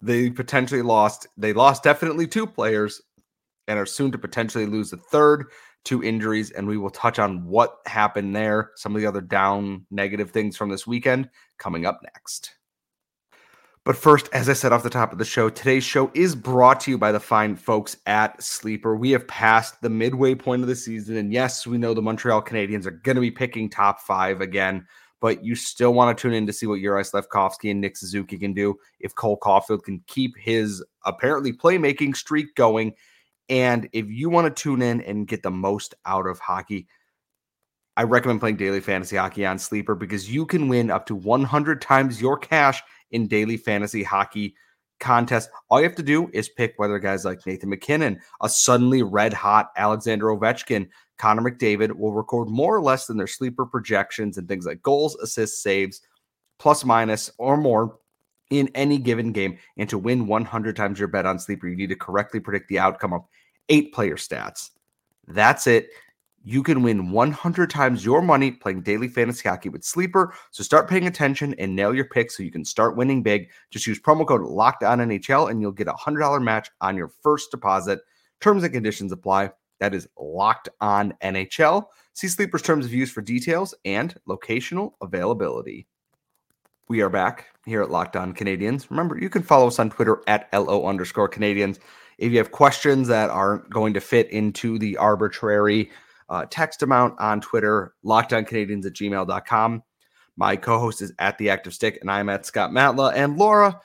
They 0.00 0.30
potentially 0.30 0.82
lost, 0.82 1.26
they 1.36 1.52
lost 1.52 1.82
definitely 1.82 2.26
two 2.26 2.46
players 2.46 3.02
and 3.68 3.78
are 3.78 3.86
soon 3.86 4.12
to 4.12 4.18
potentially 4.18 4.66
lose 4.66 4.92
a 4.92 4.96
third 4.96 5.46
to 5.84 6.02
injuries. 6.02 6.50
And 6.50 6.66
we 6.66 6.78
will 6.78 6.90
touch 6.90 7.18
on 7.18 7.44
what 7.46 7.78
happened 7.86 8.34
there, 8.34 8.70
some 8.76 8.94
of 8.94 9.00
the 9.00 9.06
other 9.06 9.20
down 9.20 9.86
negative 9.90 10.30
things 10.30 10.56
from 10.56 10.70
this 10.70 10.86
weekend 10.86 11.28
coming 11.58 11.86
up 11.86 12.00
next. 12.02 12.54
But 13.84 13.96
first, 13.96 14.30
as 14.32 14.48
I 14.48 14.54
said 14.54 14.72
off 14.72 14.82
the 14.82 14.88
top 14.88 15.12
of 15.12 15.18
the 15.18 15.26
show, 15.26 15.50
today's 15.50 15.84
show 15.84 16.10
is 16.14 16.34
brought 16.34 16.80
to 16.80 16.90
you 16.90 16.96
by 16.96 17.12
the 17.12 17.20
fine 17.20 17.54
folks 17.54 17.98
at 18.06 18.42
Sleeper. 18.42 18.96
We 18.96 19.10
have 19.10 19.28
passed 19.28 19.82
the 19.82 19.90
midway 19.90 20.34
point 20.34 20.62
of 20.62 20.68
the 20.68 20.76
season. 20.76 21.18
And 21.18 21.30
yes, 21.30 21.66
we 21.66 21.76
know 21.76 21.92
the 21.92 22.00
Montreal 22.00 22.40
Canadiens 22.40 22.86
are 22.86 22.92
going 22.92 23.16
to 23.16 23.20
be 23.20 23.30
picking 23.30 23.68
top 23.68 24.00
five 24.00 24.40
again, 24.40 24.86
but 25.20 25.44
you 25.44 25.54
still 25.54 25.92
want 25.92 26.16
to 26.16 26.22
tune 26.22 26.32
in 26.32 26.46
to 26.46 26.52
see 26.52 26.64
what 26.66 26.80
Juraj 26.80 27.10
Slafkovsky 27.10 27.70
and 27.70 27.82
Nick 27.82 27.98
Suzuki 27.98 28.38
can 28.38 28.54
do 28.54 28.74
if 29.00 29.14
Cole 29.14 29.38
Caufield 29.38 29.82
can 29.82 30.02
keep 30.06 30.34
his 30.38 30.82
apparently 31.04 31.52
playmaking 31.52 32.16
streak 32.16 32.54
going. 32.54 32.94
And 33.50 33.90
if 33.92 34.06
you 34.08 34.30
want 34.30 34.46
to 34.46 34.62
tune 34.62 34.80
in 34.80 35.02
and 35.02 35.28
get 35.28 35.42
the 35.42 35.50
most 35.50 35.94
out 36.06 36.26
of 36.26 36.38
hockey, 36.38 36.86
I 37.98 38.04
recommend 38.04 38.40
playing 38.40 38.56
daily 38.56 38.80
fantasy 38.80 39.16
hockey 39.16 39.44
on 39.44 39.58
Sleeper 39.58 39.94
because 39.94 40.30
you 40.30 40.46
can 40.46 40.68
win 40.68 40.90
up 40.90 41.04
to 41.06 41.14
100 41.14 41.82
times 41.82 42.20
your 42.20 42.38
cash 42.38 42.82
in 43.14 43.28
daily 43.28 43.56
fantasy 43.56 44.02
hockey 44.02 44.54
contests. 45.00 45.48
All 45.70 45.80
you 45.80 45.86
have 45.86 45.96
to 45.96 46.02
do 46.02 46.28
is 46.32 46.48
pick 46.48 46.74
whether 46.76 46.98
guys 46.98 47.24
like 47.24 47.46
Nathan 47.46 47.70
MacKinnon, 47.70 48.20
a 48.42 48.48
suddenly 48.48 49.02
red 49.02 49.32
hot 49.32 49.70
Alexander 49.76 50.26
Ovechkin, 50.26 50.88
Connor 51.18 51.42
McDavid 51.42 51.92
will 51.92 52.12
record 52.12 52.48
more 52.48 52.74
or 52.74 52.82
less 52.82 53.06
than 53.06 53.16
their 53.16 53.26
sleeper 53.28 53.64
projections 53.64 54.36
and 54.36 54.48
things 54.48 54.66
like 54.66 54.82
goals, 54.82 55.14
assists, 55.16 55.62
saves, 55.62 56.00
plus 56.58 56.84
minus 56.84 57.30
or 57.38 57.56
more 57.56 57.98
in 58.50 58.68
any 58.74 58.98
given 58.98 59.32
game. 59.32 59.58
And 59.76 59.88
to 59.88 59.98
win 59.98 60.26
100 60.26 60.74
times 60.76 60.98
your 60.98 61.08
bet 61.08 61.26
on 61.26 61.38
sleeper, 61.38 61.68
you 61.68 61.76
need 61.76 61.90
to 61.90 61.96
correctly 61.96 62.40
predict 62.40 62.68
the 62.68 62.80
outcome 62.80 63.12
of 63.12 63.22
eight 63.68 63.94
player 63.94 64.16
stats. 64.16 64.70
That's 65.26 65.66
it 65.66 65.88
you 66.44 66.62
can 66.62 66.82
win 66.82 67.10
100 67.10 67.70
times 67.70 68.04
your 68.04 68.20
money 68.20 68.50
playing 68.50 68.82
daily 68.82 69.08
fantasy 69.08 69.48
hockey 69.48 69.70
with 69.70 69.82
Sleeper. 69.82 70.34
So 70.50 70.62
start 70.62 70.88
paying 70.88 71.06
attention 71.06 71.54
and 71.58 71.74
nail 71.74 71.94
your 71.94 72.04
picks 72.04 72.36
so 72.36 72.42
you 72.42 72.50
can 72.50 72.66
start 72.66 72.96
winning 72.96 73.22
big. 73.22 73.48
Just 73.70 73.86
use 73.86 73.98
promo 73.98 74.26
code 74.26 74.42
NHL 74.42 75.50
and 75.50 75.60
you'll 75.62 75.72
get 75.72 75.88
a 75.88 75.94
$100 75.94 76.42
match 76.42 76.70
on 76.82 76.96
your 76.96 77.08
first 77.22 77.50
deposit. 77.50 78.00
Terms 78.40 78.62
and 78.62 78.72
conditions 78.72 79.10
apply. 79.10 79.52
That 79.80 79.94
is 79.94 80.06
locked 80.18 80.68
on 80.82 81.14
NHL. 81.22 81.86
See 82.12 82.28
Sleeper's 82.28 82.62
terms 82.62 82.84
of 82.84 82.92
use 82.92 83.10
for 83.10 83.22
details 83.22 83.74
and 83.86 84.14
locational 84.28 84.92
availability. 85.00 85.86
We 86.88 87.00
are 87.00 87.08
back 87.08 87.46
here 87.64 87.82
at 87.82 87.90
Locked 87.90 88.16
On 88.16 88.34
Canadiens. 88.34 88.90
Remember, 88.90 89.18
you 89.18 89.30
can 89.30 89.42
follow 89.42 89.68
us 89.68 89.78
on 89.78 89.88
Twitter 89.88 90.20
at 90.26 90.50
LO 90.52 90.86
underscore 90.86 91.30
Canadiens. 91.30 91.78
If 92.18 92.30
you 92.30 92.38
have 92.38 92.52
questions 92.52 93.08
that 93.08 93.30
aren't 93.30 93.70
going 93.70 93.94
to 93.94 94.00
fit 94.00 94.30
into 94.30 94.78
the 94.78 94.98
arbitrary 94.98 95.90
uh, 96.28 96.46
text 96.50 96.82
amount 96.82 97.18
on 97.20 97.40
Twitter, 97.40 97.94
lockedoncanadiens 98.04 98.86
at 98.86 98.92
gmail.com. 98.92 99.82
My 100.36 100.56
co 100.56 100.78
host 100.78 101.02
is 101.02 101.12
at 101.18 101.38
the 101.38 101.50
active 101.50 101.74
stick, 101.74 101.98
and 102.00 102.10
I'm 102.10 102.28
at 102.28 102.46
Scott 102.46 102.70
Matla. 102.70 103.12
And 103.14 103.36
Laura, 103.36 103.80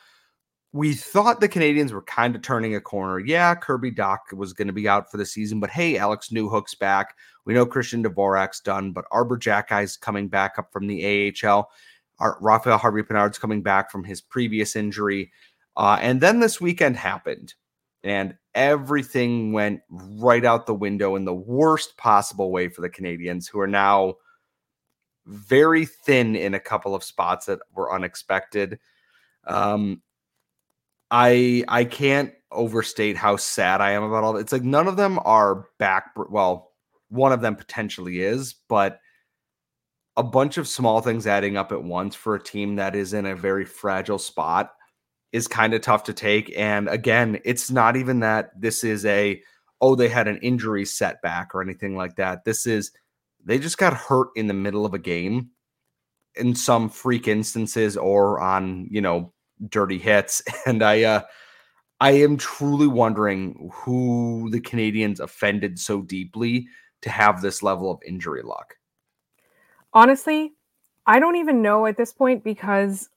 we 0.72 0.94
thought 0.94 1.42
the 1.42 1.50
Canadiens 1.50 1.92
were 1.92 2.04
kind 2.04 2.36
of 2.36 2.42
turning 2.42 2.76
a 2.76 2.82
corner. 2.82 3.20
Yeah, 3.20 3.56
Kirby 3.56 3.92
Dach 3.92 4.20
was 4.34 4.54
going 4.54 4.68
to 4.68 4.74
be 4.74 4.88
out 4.88 5.10
for 5.12 5.18
the 5.18 5.26
season, 5.26 5.60
but 5.60 5.70
hey, 5.70 5.98
Alex 5.98 6.30
Newhook's 6.30 6.76
back. 6.76 7.16
We 7.46 7.54
know 7.54 7.66
Christian 7.66 8.04
Dvorak's 8.04 8.60
done, 8.60 8.92
but 8.92 9.06
Arber 9.12 9.38
Xhekaj's 9.38 9.98
coming 9.98 10.28
back 10.28 10.60
up 10.60 10.72
from 10.72 10.88
the 10.88 11.34
AHL. 11.44 11.70
Our, 12.20 12.38
Raphael 12.42 12.78
Harvey 12.78 13.04
Pinard's 13.04 13.40
coming 13.40 13.64
back 13.64 13.90
from 13.92 14.04
his 14.04 14.22
previous 14.22 14.76
injury. 14.76 15.32
Uh, 15.76 15.98
and 16.02 16.20
then 16.22 16.40
this 16.40 16.60
weekend 16.60 16.98
happened 16.98 17.54
and 18.04 18.36
everything 18.60 19.54
went 19.54 19.82
right 19.90 20.44
out 20.44 20.66
the 20.66 20.74
window 20.74 21.16
in 21.16 21.24
the 21.24 21.34
worst 21.34 21.96
possible 21.96 22.52
way 22.52 22.68
for 22.68 22.82
the 22.82 22.90
Canadiens, 22.90 23.50
who 23.50 23.58
are 23.60 23.68
now 23.68 24.16
very 25.26 25.86
thin 25.86 26.36
in 26.36 26.54
a 26.54 26.60
couple 26.60 26.94
of 26.94 27.04
spots 27.04 27.46
that 27.46 27.60
were 27.74 27.94
unexpected. 27.94 28.78
Um, 29.48 30.02
I 31.10 31.64
I 31.70 31.86
can't 31.86 32.34
overstate 32.52 33.16
how 33.16 33.38
sad 33.38 33.80
I 33.80 33.92
am 33.92 34.04
about 34.04 34.26
all. 34.26 34.34
That. 34.34 34.42
It's 34.42 34.52
like 34.52 34.64
none 34.64 34.90
of 34.90 34.98
them 34.98 35.20
are 35.24 35.68
back. 35.78 36.12
Well, 36.30 36.74
one 37.08 37.32
of 37.32 37.40
them 37.40 37.56
potentially 37.56 38.20
is, 38.20 38.56
but 38.68 39.00
a 40.18 40.24
bunch 40.24 40.58
of 40.58 40.68
small 40.68 41.00
things 41.00 41.26
adding 41.26 41.56
up 41.56 41.72
at 41.72 41.82
once 41.82 42.14
for 42.14 42.36
a 42.36 42.44
team 42.44 42.76
that 42.76 42.94
is 42.94 43.14
in 43.14 43.26
a 43.26 43.36
very 43.36 43.64
fragile 43.64 44.20
spot 44.20 44.74
is 45.32 45.48
kind 45.48 45.74
of 45.74 45.82
tough 45.82 46.04
to 46.06 46.14
take. 46.14 46.52
And 46.58 46.88
again, 46.90 47.40
it's 47.46 47.70
not 47.70 47.96
even 47.96 48.22
that 48.22 48.50
this 48.60 48.84
is 48.84 49.06
a, 49.06 49.42
oh, 49.82 49.96
they 49.96 50.10
had 50.10 50.28
an 50.28 50.38
injury 50.38 50.86
setback 50.86 51.54
or 51.54 51.62
anything 51.62 51.96
like 51.96 52.16
that. 52.16 52.46
This 52.46 52.66
is, 52.66 52.92
they 53.44 53.60
just 53.60 53.78
got 53.78 53.94
hurt 53.94 54.30
in 54.36 54.48
the 54.48 54.54
middle 54.54 54.86
of 54.86 54.94
a 54.94 55.00
game 55.00 55.52
in 56.36 56.56
some 56.56 56.90
freak 56.90 57.28
instances 57.28 57.96
or 57.96 58.40
on, 58.40 58.88
you 58.90 59.02
know, 59.02 59.34
dirty 59.70 59.98
hits. 59.98 60.42
And 60.66 60.84
I, 60.84 61.04
uh, 61.04 61.22
I 62.00 62.12
am 62.12 62.38
truly 62.38 62.88
wondering 62.88 63.70
who 63.74 64.50
the 64.52 64.62
Canadiens 64.62 65.20
offended 65.20 65.80
so 65.80 66.02
deeply 66.02 66.68
to 67.02 67.10
have 67.10 67.42
this 67.42 67.62
level 67.62 67.92
of 67.92 68.00
injury 68.06 68.42
luck. 68.42 68.76
Honestly, 69.94 70.54
I 71.06 71.20
don't 71.20 71.36
even 71.38 71.62
know 71.62 71.86
at 71.86 71.98
this 71.98 72.14
point 72.14 72.44
because 72.44 73.10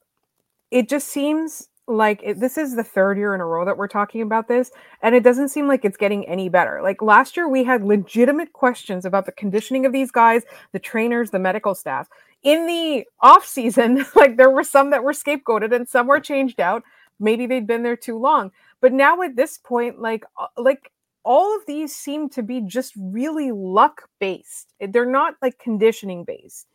it 0.71 0.89
just 0.89 1.09
seems 1.09 1.69
like 1.89 2.21
it, 2.23 2.39
this 2.39 2.57
is 2.57 2.77
the 2.77 2.85
third 2.85 3.19
year 3.19 3.35
in 3.35 3.41
a 3.41 3.47
row 3.47 3.65
that 3.65 3.77
we're 3.77 3.89
talking 3.89 4.23
about 4.23 4.49
this 4.49 4.71
and 5.03 5.15
it 5.15 5.23
doesn't 5.23 5.49
seem 5.49 5.67
like 5.67 5.85
it's 5.85 5.97
getting 5.97 6.27
any 6.29 6.49
better. 6.49 6.81
Like 6.83 7.03
last 7.03 7.37
year 7.37 7.49
we 7.49 7.65
had 7.65 7.83
legitimate 7.83 8.53
questions 8.53 9.05
about 9.05 9.27
the 9.27 9.33
conditioning 9.33 9.85
of 9.85 9.93
these 9.93 10.11
guys 10.11 10.43
the 10.73 10.79
trainers 10.79 11.31
the 11.31 11.39
medical 11.39 11.75
staff. 11.75 12.09
In 12.43 12.67
the 12.67 13.05
off 13.21 13.47
season 13.47 14.05
like 14.15 14.37
there 14.37 14.51
were 14.51 14.65
some 14.65 14.91
that 14.91 15.03
were 15.03 15.13
scapegoated 15.13 15.75
and 15.75 15.89
some 15.89 16.07
were 16.07 16.21
changed 16.21 16.61
out. 16.61 16.83
Maybe 17.19 17.47
they'd 17.47 17.67
been 17.67 17.83
there 17.83 17.97
too 17.97 18.19
long. 18.19 18.53
But 18.81 18.93
now 18.93 19.21
at 19.23 19.37
this 19.37 19.59
point 19.59 20.01
like 20.01 20.25
uh, 20.39 20.47
like 20.57 20.93
all 21.25 21.57
of 21.57 21.67
these 21.67 21.95
seem 21.95 22.29
to 22.31 22.43
be 22.43 22.61
just 22.61 22.95
really 22.97 23.53
luck 23.53 24.09
based 24.19 24.73
they're 24.89 25.07
not 25.07 25.37
like 25.41 25.57
conditioning 25.59 26.25
based 26.25 26.67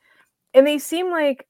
and 0.54 0.66
they 0.66 0.80
seem 0.80 1.12
like 1.12 1.48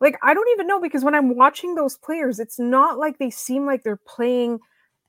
like 0.00 0.18
I 0.22 0.34
don't 0.34 0.48
even 0.52 0.66
know 0.66 0.80
because 0.80 1.04
when 1.04 1.14
I'm 1.14 1.36
watching 1.36 1.74
those 1.74 1.96
players, 1.98 2.38
it's 2.38 2.58
not 2.58 2.98
like 2.98 3.18
they 3.18 3.30
seem 3.30 3.66
like 3.66 3.82
they're 3.82 4.00
playing 4.06 4.60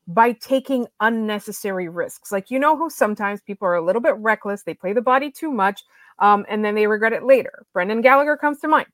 by 0.08 0.34
taking 0.34 0.88
unnecessary 1.00 1.90
risks. 1.90 2.32
Like 2.32 2.52
you 2.52 2.60
know 2.60 2.78
how 2.78 2.90
sometimes 2.90 3.42
people 3.42 3.68
are 3.68 3.76
a 3.76 3.86
little 3.86 4.02
bit 4.02 4.16
reckless, 4.18 4.64
they 4.64 4.74
play 4.74 4.94
the 4.94 5.02
body 5.02 5.32
too 5.32 5.52
much, 5.52 5.84
um, 6.20 6.46
and 6.50 6.66
then 6.66 6.76
they 6.76 6.88
regret 6.88 7.14
it 7.14 7.24
later. 7.24 7.66
Brendan 7.74 8.02
Gallagher 8.02 8.38
comes 8.38 8.60
to 8.60 8.68
mind, 8.68 8.88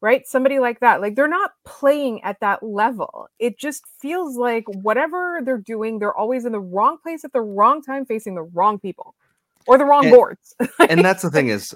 right? 0.00 0.26
Somebody 0.26 0.58
like 0.58 0.80
that. 0.80 1.00
Like 1.00 1.14
they're 1.14 1.28
not 1.28 1.52
playing 1.64 2.22
at 2.24 2.40
that 2.40 2.62
level. 2.62 3.28
It 3.38 3.58
just 3.58 3.84
feels 4.00 4.36
like 4.36 4.64
whatever 4.68 5.40
they're 5.44 5.58
doing, 5.58 5.98
they're 5.98 6.16
always 6.16 6.44
in 6.44 6.52
the 6.52 6.60
wrong 6.60 6.98
place 7.02 7.24
at 7.24 7.32
the 7.32 7.42
wrong 7.42 7.82
time, 7.82 8.06
facing 8.06 8.34
the 8.34 8.42
wrong 8.42 8.78
people 8.78 9.14
or 9.66 9.78
the 9.78 9.84
wrong 9.84 10.06
and, 10.06 10.14
boards. 10.14 10.54
and 10.88 11.04
that's 11.04 11.22
the 11.22 11.30
thing 11.30 11.48
is 11.48 11.74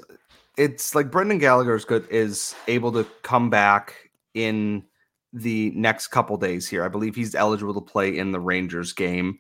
it's 0.57 0.95
like 0.95 1.11
Brendan 1.11 1.39
Gallagher 1.39 1.75
is 1.75 1.85
good 1.85 2.07
is 2.11 2.55
able 2.69 2.93
to 2.93 3.05
come 3.23 3.51
back 3.51 4.11
in 4.35 4.85
the 5.33 5.71
next 5.75 6.09
couple 6.09 6.37
days 6.37 6.69
here. 6.69 6.85
I 6.85 6.89
believe 6.89 7.15
he's 7.15 7.35
eligible 7.35 7.75
to 7.75 7.81
play 7.81 8.17
in 8.17 8.33
the 8.33 8.41
Rangers 8.41 8.93
game 8.93 9.39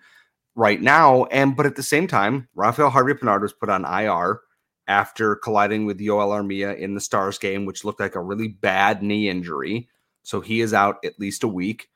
right 0.54 0.80
now. 0.80 1.24
And 1.24 1.56
but 1.56 1.66
at 1.66 1.76
the 1.76 1.82
same 1.82 2.06
time, 2.06 2.48
Rafael 2.54 2.90
Harvey 2.90 3.14
Pinard 3.14 3.42
was 3.42 3.52
put 3.52 3.68
on 3.68 3.84
IR 3.84 4.40
after 4.88 5.36
colliding 5.36 5.86
with 5.86 6.04
Joel 6.04 6.30
Armia 6.30 6.76
in 6.76 6.94
the 6.94 7.00
Stars 7.00 7.38
game, 7.38 7.64
which 7.64 7.84
looked 7.84 8.00
like 8.00 8.14
a 8.14 8.22
really 8.22 8.48
bad 8.48 9.02
knee 9.02 9.28
injury. 9.28 9.88
So 10.22 10.40
he 10.40 10.60
is 10.60 10.74
out 10.74 10.96
at 11.04 11.18
least 11.18 11.44
a 11.44 11.48
week. 11.48 11.88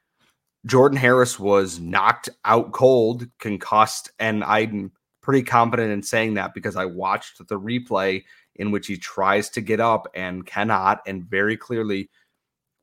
Jordan 0.67 0.97
Harris 0.97 1.39
was 1.39 1.79
knocked 1.79 2.31
out 2.45 2.73
cold, 2.73 3.27
concussed, 3.39 4.11
and 4.19 4.43
I'm 4.45 4.93
pretty 5.25 5.43
confident 5.43 5.91
in 5.91 6.03
saying 6.03 6.35
that 6.35 6.55
because 6.55 6.77
I 6.77 6.85
watched 6.85 7.39
the 7.49 7.59
replay 7.59 8.25
in 8.57 8.71
which 8.71 8.87
he 8.87 8.97
tries 8.97 9.49
to 9.51 9.61
get 9.61 9.81
up 9.81 10.07
and 10.15 10.47
cannot, 10.47 11.01
and 11.07 11.25
very 11.25 11.57
clearly 11.57 12.09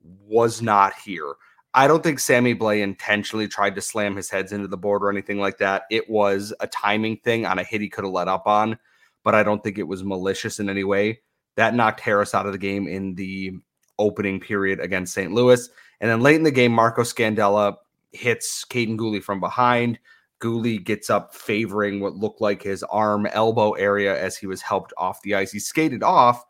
was 0.02 0.60
not 0.60 0.92
here. 1.02 1.34
I 1.72 1.86
don't 1.86 2.02
think 2.02 2.18
Sammy 2.18 2.54
Blais 2.54 2.82
intentionally 2.82 3.48
tried 3.48 3.74
to 3.76 3.80
slam 3.80 4.14
his 4.14 4.28
heads 4.28 4.52
into 4.52 4.68
the 4.68 4.76
board 4.76 5.02
or 5.02 5.08
anything 5.08 5.38
like 5.38 5.56
that. 5.58 5.84
It 5.90 6.10
was 6.10 6.52
a 6.60 6.66
timing 6.66 7.16
thing 7.18 7.46
on 7.46 7.58
a 7.58 7.64
hit 7.64 7.80
he 7.80 7.88
could 7.88 8.04
have 8.04 8.12
let 8.12 8.28
up 8.28 8.46
on, 8.46 8.76
but 9.24 9.34
I 9.34 9.42
don't 9.42 9.62
think 9.62 9.78
it 9.78 9.88
was 9.88 10.04
malicious 10.04 10.60
in 10.60 10.68
any 10.68 10.84
way. 10.84 11.20
That 11.56 11.74
knocked 11.74 12.00
Harris 12.00 12.34
out 12.34 12.46
of 12.46 12.52
the 12.52 12.58
game 12.58 12.86
in 12.86 13.14
the 13.14 13.52
opening 13.98 14.40
period 14.40 14.80
against 14.80 15.14
St. 15.14 15.32
Louis. 15.32 15.66
And 16.00 16.10
then 16.10 16.20
late 16.20 16.36
in 16.36 16.42
the 16.42 16.50
game, 16.50 16.72
Marco 16.72 17.02
Scandella 17.02 17.76
hits 18.10 18.64
Kaiden 18.64 18.98
Guhle 18.98 19.22
from 19.22 19.40
behind. 19.40 19.98
Guhle 20.42 20.82
gets 20.82 21.08
up, 21.08 21.34
favoring 21.34 22.00
what 22.00 22.16
looked 22.16 22.40
like 22.40 22.62
his 22.62 22.82
arm 22.84 23.26
elbow 23.26 23.72
area 23.72 24.20
as 24.20 24.36
he 24.36 24.46
was 24.46 24.60
helped 24.60 24.92
off 24.96 25.22
the 25.22 25.36
ice. 25.36 25.52
He 25.52 25.60
skated 25.60 26.02
off, 26.02 26.44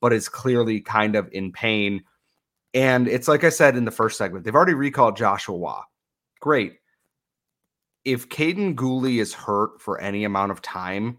but 0.00 0.12
is 0.12 0.28
clearly 0.28 0.80
kind 0.80 1.14
of 1.14 1.28
in 1.32 1.52
pain. 1.52 2.02
And 2.72 3.06
it's 3.06 3.28
like 3.28 3.44
I 3.44 3.50
said 3.50 3.76
in 3.76 3.84
the 3.84 3.90
first 3.90 4.16
segment, 4.16 4.44
they've 4.44 4.54
already 4.54 4.74
recalled 4.74 5.16
Joshua. 5.16 5.84
Great. 6.40 6.78
If 8.04 8.28
Kaiden 8.28 8.74
Guhle 8.74 9.20
is 9.20 9.34
hurt 9.34 9.80
for 9.80 10.00
any 10.00 10.24
amount 10.24 10.52
of 10.52 10.62
time, 10.62 11.18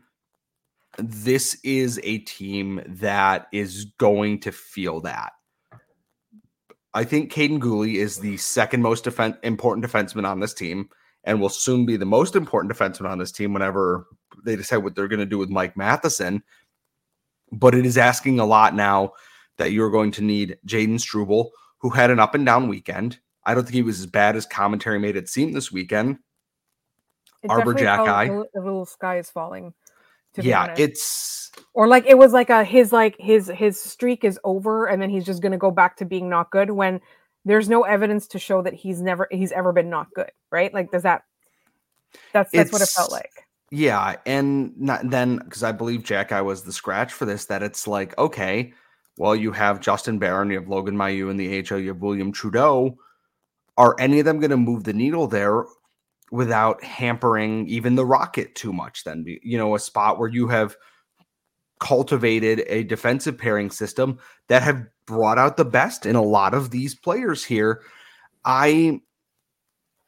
this 0.98 1.58
is 1.63 2.00
a 2.03 2.20
team 2.20 2.82
that 2.88 3.48
is 3.51 3.86
going 3.98 4.39
to 4.41 4.51
feel 4.51 5.01
that. 5.01 5.34
I 6.94 7.03
think 7.03 7.32
Kaiden 7.32 7.60
Guhle 7.60 7.96
is 7.96 8.20
the 8.20 8.38
second 8.38 8.82
most 8.82 9.05
defen- 9.05 9.38
important 9.44 9.86
defenseman 9.86 10.25
on 10.25 10.39
this 10.39 10.53
team 10.53 10.89
and 11.25 11.41
will 11.41 11.50
soon 11.50 11.86
be 11.86 11.98
the 11.98 12.05
most 12.05 12.36
important 12.36 12.72
defenseman 12.72 13.10
on 13.10 13.17
this 13.17 13.32
team 13.32 13.53
whenever 13.53 14.08
they 14.44 14.55
decide 14.55 14.77
what 14.77 14.96
they're 14.96 15.08
going 15.08 15.20
to 15.20 15.25
do 15.25 15.38
with 15.38 15.50
Mike 15.50 15.75
Matheson. 15.75 16.44
But 17.51 17.75
it 17.75 17.86
is 17.86 17.98
asking 17.98 18.39
a 18.39 18.46
lot 18.46 18.75
now 18.75 19.13
that 19.58 19.72
you're 19.72 19.91
going 19.91 20.12
to 20.12 20.24
need 20.24 20.58
Jayden 20.65 21.00
Struble, 21.00 21.51
who 21.79 21.89
had 21.89 22.12
an 22.12 22.20
up 22.20 22.36
and 22.36 22.46
down 22.46 22.67
weekend. 22.67 23.20
I 23.44 23.53
don't 23.53 23.63
think 23.63 23.75
he 23.75 23.82
was 23.82 24.00
as 24.00 24.05
bad 24.05 24.36
as 24.36 24.46
commentary 24.46 25.00
made 25.00 25.15
it 25.15 25.29
seem 25.29 25.51
this 25.51 25.72
weekend. 25.72 26.17
It 27.44 27.50
Arber 27.50 27.74
Xhekaj 27.74 28.27
felt 28.27 28.48
The 28.53 28.62
little 28.62 28.86
sky 28.86 29.17
is 29.17 29.29
falling. 29.29 29.74
To 30.34 30.44
Yeah, 30.44 30.74
it's 30.77 31.51
or 31.74 31.88
like 31.88 32.05
it 32.05 32.17
was 32.17 32.34
like 32.34 32.50
a 32.50 32.63
his 32.63 32.91
like 32.91 33.15
his 33.20 33.48
his 33.55 33.79
streak 33.79 34.24
is 34.24 34.38
over 34.44 34.88
and 34.88 35.01
then 35.01 35.10
he's 35.10 35.25
just 35.25 35.41
gonna 35.41 35.58
go 35.58 35.72
back 35.72 35.96
to 35.98 36.05
being 36.05 36.27
not 36.27 36.51
good 36.51 36.72
when 36.72 37.00
there's 37.46 37.70
no 37.70 37.84
evidence 37.84 38.28
to 38.28 38.40
show 38.40 38.62
that 38.64 38.74
he's 38.74 39.02
never 39.02 39.28
he's 39.32 39.52
ever 39.52 39.72
been 39.72 39.90
not 39.90 40.12
good, 40.14 40.32
right? 40.52 40.74
Like 40.74 40.92
does 40.92 41.04
that 41.04 41.24
that's 42.34 42.52
that's 42.52 42.72
what 42.72 42.82
it 42.82 42.90
felt 42.90 43.12
like. 43.12 43.32
Yeah, 43.72 44.16
and 44.25 44.74
not, 44.80 45.10
then 45.10 45.38
because 45.38 45.64
I 45.64 45.72
believe 45.72 46.02
Xhekaj 46.04 46.44
was 46.44 46.64
the 46.64 46.74
scratch 46.74 47.14
for 47.14 47.25
this. 47.25 47.46
That 47.46 47.64
it's 47.64 47.88
like 47.88 48.18
okay, 48.18 48.74
well 49.18 49.36
you 49.36 49.52
have 49.52 49.80
Justin 49.80 50.18
Barron, 50.18 50.50
you 50.50 50.60
have 50.60 50.68
Logan 50.68 50.96
Mailloux 50.96 51.30
in 51.30 51.38
the 51.38 51.60
AHL, 51.60 51.80
you 51.80 51.90
have 51.90 52.02
William 52.02 52.32
Trudeau. 52.32 52.98
Are 53.78 53.96
any 54.00 54.20
of 54.20 54.25
them 54.25 54.40
going 54.40 54.52
to 54.52 54.58
move 54.58 54.86
the 54.86 54.94
needle 54.94 55.28
there 55.28 55.66
without 56.32 56.82
hampering 56.82 57.68
even 57.68 57.96
the 57.96 58.06
Rocket 58.06 58.56
too 58.56 58.72
much? 58.72 59.04
Then 59.04 59.25
you 59.25 59.58
know 59.58 59.75
a 59.75 59.80
spot 59.80 60.18
where 60.18 60.30
you 60.30 60.48
have 60.48 60.75
cultivated 61.79 62.63
a 62.67 62.84
defensive 62.84 63.38
pairing 63.38 63.70
system 63.70 64.20
that 64.48 64.63
have 64.63 64.86
brought 65.05 65.38
out 65.38 65.58
the 65.58 65.65
best 65.65 66.05
in 66.05 66.15
a 66.15 66.22
lot 66.22 66.53
of 66.53 66.72
these 66.72 66.96
players 66.96 67.44
here. 67.44 67.82
I 68.44 69.01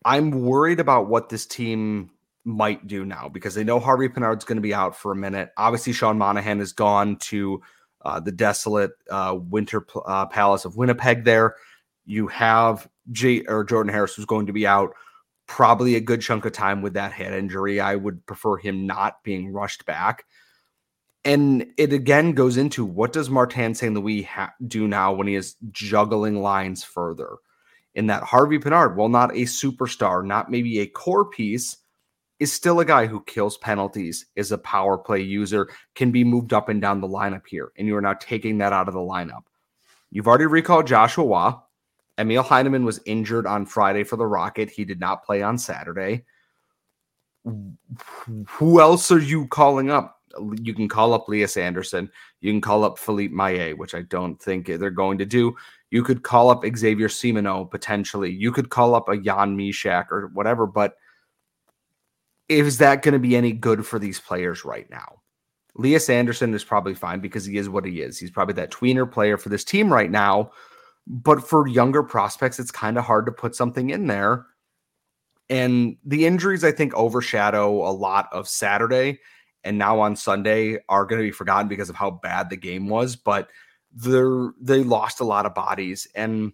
I'm 0.06 0.32
worried 0.32 0.80
about 0.80 1.08
what 1.08 1.30
this 1.30 1.46
team 1.46 2.12
might 2.46 2.88
do 2.88 3.04
now 3.04 3.28
because 3.28 3.56
they 3.56 3.64
know 3.64 3.80
Harvey 3.80 4.08
Pinard's 4.08 4.46
going 4.46 4.56
to 4.56 4.62
be 4.62 4.74
out 4.74 4.96
for 4.96 5.12
a 5.12 5.16
minute. 5.16 5.52
Obviously, 5.58 5.92
Sean 5.92 6.18
Monahan 6.18 6.60
has 6.60 6.72
gone 6.72 7.18
to 7.18 7.62
uh, 8.04 8.20
the 8.20 8.32
desolate 8.32 8.92
uh, 9.10 9.38
Winter 9.38 9.86
uh, 10.06 10.26
Palace 10.28 10.64
of 10.64 10.78
Winnipeg. 10.78 11.26
There, 11.26 11.56
you 12.06 12.28
have 12.28 12.88
J 13.12 13.42
or 13.48 13.66
Jordan 13.66 13.94
Harris 13.94 14.16
who's 14.16 14.26
going 14.26 14.46
to 14.46 14.54
be 14.54 14.66
out 14.66 14.94
probably 15.48 15.96
a 15.96 16.02
good 16.02 16.22
chunk 16.22 16.46
of 16.46 16.54
time 16.54 16.82
with 16.82 16.94
that 16.94 17.12
head 17.12 17.34
injury. 17.34 17.80
I 17.80 17.96
would 17.96 18.26
prefer 18.26 18.58
him 18.58 18.86
not 18.86 19.24
being 19.24 19.52
rushed 19.52 19.86
back. 19.86 20.26
And 21.28 21.74
it 21.76 21.92
again 21.92 22.32
goes 22.32 22.56
into 22.56 22.86
what 22.86 23.12
does 23.12 23.30
Martin 23.30 23.76
St. 23.76 23.94
Louis 23.94 24.22
ha- 24.22 24.54
do 24.66 24.88
now 24.88 25.12
when 25.12 25.28
he 25.28 25.36
is 25.36 25.58
juggling 25.72 26.42
lines 26.42 26.86
further? 26.86 27.36
In 27.96 28.08
that 28.08 28.24
Harvey 28.24 28.58
Pinard, 28.60 28.96
while 28.96 29.10
not 29.10 29.32
a 29.32 29.42
superstar, 29.42 30.26
not 30.26 30.50
maybe 30.50 30.80
a 30.80 30.88
core 30.88 31.26
piece, 31.26 31.78
is 32.40 32.54
still 32.54 32.80
a 32.80 32.86
guy 32.86 33.08
who 33.08 33.26
kills 33.26 33.58
penalties, 33.58 34.28
is 34.38 34.54
a 34.54 34.58
power 34.58 34.98
play 34.98 35.22
user, 35.22 35.68
can 35.96 36.12
be 36.12 36.24
moved 36.24 36.54
up 36.54 36.70
and 36.70 36.82
down 36.82 37.02
the 37.02 37.10
lineup 37.10 37.46
here. 37.46 37.74
And 37.78 37.88
you 37.88 37.98
are 37.98 38.02
now 38.02 38.14
taking 38.14 38.60
that 38.60 38.72
out 38.72 38.88
of 38.88 38.94
the 38.94 39.02
lineup. 39.02 39.44
You've 40.12 40.28
already 40.28 40.46
recalled 40.46 40.88
Joshua 40.88 41.26
Roy. 41.26 41.52
Emil 42.18 42.42
Heineman 42.42 42.86
was 42.86 43.02
injured 43.06 43.46
on 43.46 43.66
Friday 43.66 44.06
for 44.06 44.16
the 44.16 44.26
Rocket. 44.26 44.70
He 44.70 44.86
did 44.86 45.02
not 45.02 45.26
play 45.26 45.42
on 45.42 45.58
Saturday. 45.58 46.24
Who 47.44 48.80
else 48.80 49.12
are 49.12 49.20
you 49.20 49.48
calling 49.48 49.92
up? 49.92 50.17
You 50.62 50.74
can 50.74 50.88
call 50.88 51.14
up 51.14 51.28
Lias 51.28 51.58
Andersson. 51.58 52.10
You 52.42 52.52
can 52.52 52.62
call 52.62 52.84
up 52.84 52.98
Philippe 52.98 53.34
Maillet, 53.34 53.78
which 53.78 53.96
I 53.96 54.02
don't 54.04 54.42
think 54.42 54.68
they're 54.68 54.90
going 54.90 55.18
to 55.18 55.26
do. 55.26 55.56
You 55.92 56.04
could 56.04 56.24
call 56.24 56.50
up 56.50 56.64
Xavier 56.76 57.08
Simoneau 57.08 57.70
potentially. 57.70 58.32
You 58.32 58.52
could 58.52 58.70
call 58.70 58.96
up 58.96 59.10
a 59.10 59.18
Jan 59.18 59.58
Mysak 59.58 60.12
or 60.12 60.28
whatever, 60.34 60.66
but 60.66 60.96
is 62.50 62.78
that 62.78 63.02
going 63.02 63.14
to 63.14 63.20
be 63.20 63.36
any 63.36 63.52
good 63.52 63.86
for 63.86 64.00
these 64.00 64.20
players 64.20 64.66
right 64.66 64.90
now? 64.90 65.22
Lias 65.76 66.10
Andersson 66.10 66.54
is 66.54 66.64
probably 66.64 66.96
fine 66.96 67.20
because 67.20 67.46
he 67.46 67.58
is 67.58 67.70
what 67.70 67.86
he 67.86 68.02
is. 68.02 68.18
He's 68.18 68.32
probably 68.32 68.54
that 68.56 68.72
tweener 68.72 69.10
player 69.10 69.38
for 69.38 69.50
this 69.50 69.64
team 69.64 69.92
right 69.92 70.10
now. 70.10 70.52
But 71.06 71.48
for 71.48 71.68
younger 71.68 72.04
prospects, 72.04 72.60
it's 72.60 72.72
kind 72.72 72.98
of 72.98 73.06
hard 73.06 73.26
to 73.28 73.32
put 73.32 73.56
something 73.56 73.92
in 73.92 74.08
there. 74.08 74.46
And 75.50 75.96
the 76.04 76.26
injuries, 76.26 76.66
I 76.66 76.74
think, 76.74 76.94
overshadow 76.96 77.88
a 77.88 77.92
lot 77.92 78.28
of 78.34 78.50
Saturday. 78.50 79.20
And 79.68 79.78
now 79.78 80.00
on 80.00 80.16
Sunday 80.16 80.80
are 80.90 81.06
going 81.06 81.20
to 81.20 81.28
be 81.28 81.32
forgotten 81.32 81.68
because 81.68 81.90
of 81.90 81.96
how 81.96 82.12
bad 82.12 82.50
the 82.50 82.58
game 82.58 82.90
was. 82.90 83.16
But 83.16 83.50
they're 83.92 84.52
they 84.60 84.84
lost 84.84 85.20
a 85.20 85.26
lot 85.26 85.46
of 85.46 85.54
bodies. 85.54 86.08
And 86.16 86.54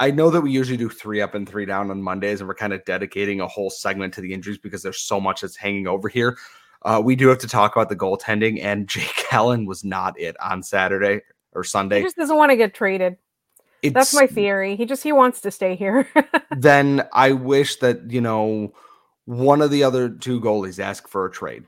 I 0.00 0.10
know 0.10 0.30
that 0.30 0.40
we 0.40 0.52
usually 0.52 0.76
do 0.76 0.88
three 0.88 1.20
up 1.20 1.34
and 1.34 1.48
three 1.48 1.66
down 1.66 1.90
on 1.90 2.02
Mondays, 2.02 2.40
and 2.40 2.48
we're 2.48 2.54
kind 2.54 2.72
of 2.72 2.84
dedicating 2.84 3.40
a 3.40 3.48
whole 3.48 3.70
segment 3.70 4.14
to 4.14 4.20
the 4.20 4.32
injuries 4.32 4.58
because 4.58 4.82
there's 4.82 5.00
so 5.00 5.20
much 5.20 5.40
that's 5.40 5.56
hanging 5.56 5.88
over 5.88 6.08
here. 6.08 6.38
Uh, 6.82 7.02
we 7.04 7.16
do 7.16 7.26
have 7.28 7.38
to 7.38 7.48
talk 7.48 7.74
about 7.74 7.88
the 7.88 7.96
goaltending, 7.96 8.62
and 8.62 8.88
Jake 8.88 9.32
Allen 9.32 9.66
was 9.66 9.84
not 9.84 10.18
it 10.18 10.36
on 10.40 10.62
Saturday 10.62 11.22
or 11.52 11.64
Sunday. 11.64 11.98
He 11.98 12.04
just 12.04 12.16
doesn't 12.16 12.36
want 12.36 12.50
to 12.50 12.56
get 12.56 12.74
traded. 12.74 13.16
That's 13.82 14.14
my 14.14 14.26
theory. 14.26 14.76
He 14.76 14.86
just 14.86 15.02
he 15.02 15.12
wants 15.12 15.40
to 15.42 15.50
stay 15.50 15.76
here. 15.76 16.08
then 16.56 17.06
I 17.12 17.32
wish 17.32 17.76
that 17.76 18.10
you 18.10 18.20
know 18.20 18.72
one 19.24 19.62
of 19.62 19.70
the 19.70 19.84
other 19.84 20.08
two 20.08 20.40
goalies 20.40 20.78
ask 20.78 21.08
for 21.08 21.26
a 21.26 21.30
trade. 21.30 21.64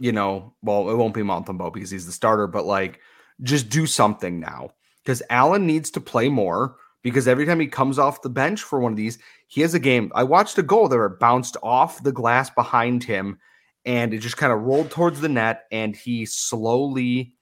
You 0.00 0.12
know, 0.12 0.54
well, 0.62 0.90
it 0.90 0.96
won't 0.96 1.14
be 1.14 1.22
Montembeault 1.22 1.74
because 1.74 1.90
he's 1.90 2.06
the 2.06 2.12
starter, 2.12 2.46
but 2.46 2.66
like 2.66 3.00
just 3.42 3.68
do 3.68 3.86
something 3.86 4.40
now 4.40 4.70
because 5.02 5.22
Allen 5.30 5.66
needs 5.66 5.90
to 5.92 6.00
play 6.00 6.28
more 6.28 6.76
because 7.02 7.28
every 7.28 7.46
time 7.46 7.60
he 7.60 7.66
comes 7.66 7.98
off 7.98 8.22
the 8.22 8.28
bench 8.28 8.62
for 8.62 8.80
one 8.80 8.92
of 8.92 8.96
these, 8.96 9.18
he 9.46 9.60
has 9.62 9.74
a 9.74 9.78
game. 9.78 10.12
I 10.14 10.24
watched 10.24 10.58
a 10.58 10.62
goal 10.62 10.88
that 10.88 11.16
bounced 11.18 11.56
off 11.62 12.02
the 12.02 12.12
glass 12.12 12.50
behind 12.50 13.04
him 13.04 13.38
and 13.84 14.12
it 14.12 14.18
just 14.18 14.36
kind 14.36 14.52
of 14.52 14.60
rolled 14.60 14.90
towards 14.90 15.20
the 15.20 15.28
net 15.28 15.64
and 15.72 15.96
he 15.96 16.26
slowly, 16.26 17.34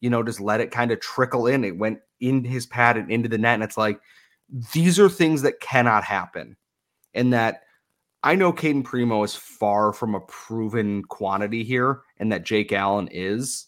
you 0.00 0.10
know, 0.10 0.22
just 0.22 0.40
let 0.40 0.60
it 0.60 0.70
kind 0.70 0.92
of 0.92 1.00
trickle 1.00 1.46
in. 1.46 1.64
It 1.64 1.76
went 1.76 1.98
in 2.20 2.44
his 2.44 2.66
pad 2.66 2.96
and 2.96 3.10
into 3.10 3.28
the 3.28 3.38
net. 3.38 3.54
And 3.54 3.62
it's 3.64 3.76
like, 3.76 4.00
these 4.72 5.00
are 5.00 5.08
things 5.08 5.42
that 5.42 5.60
cannot 5.60 6.04
happen. 6.04 6.56
And 7.14 7.32
that 7.32 7.62
I 8.22 8.34
know 8.34 8.52
Cayden 8.52 8.82
Primeau 8.82 9.22
is 9.22 9.34
far 9.34 9.92
from 9.92 10.14
a 10.14 10.20
proven 10.20 11.02
quantity 11.04 11.64
here, 11.64 12.02
and 12.18 12.30
that 12.32 12.44
Jake 12.44 12.72
Allen 12.72 13.08
is, 13.10 13.66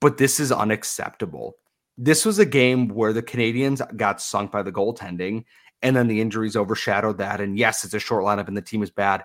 but 0.00 0.16
this 0.16 0.40
is 0.40 0.50
unacceptable. 0.50 1.56
This 1.96 2.24
was 2.24 2.38
a 2.38 2.46
game 2.46 2.88
where 2.88 3.12
the 3.12 3.22
Canadiens 3.22 3.96
got 3.96 4.20
sunk 4.20 4.50
by 4.50 4.62
the 4.62 4.72
goaltending, 4.72 5.44
and 5.84 5.94
then 5.94 6.08
the 6.08 6.20
injuries 6.20 6.56
overshadowed 6.56 7.18
that. 7.18 7.40
And 7.40 7.58
yes, 7.58 7.84
it's 7.84 7.94
a 7.94 7.98
short 7.98 8.24
lineup 8.24 8.48
and 8.48 8.56
the 8.56 8.62
team 8.62 8.82
is 8.82 8.90
bad. 8.90 9.22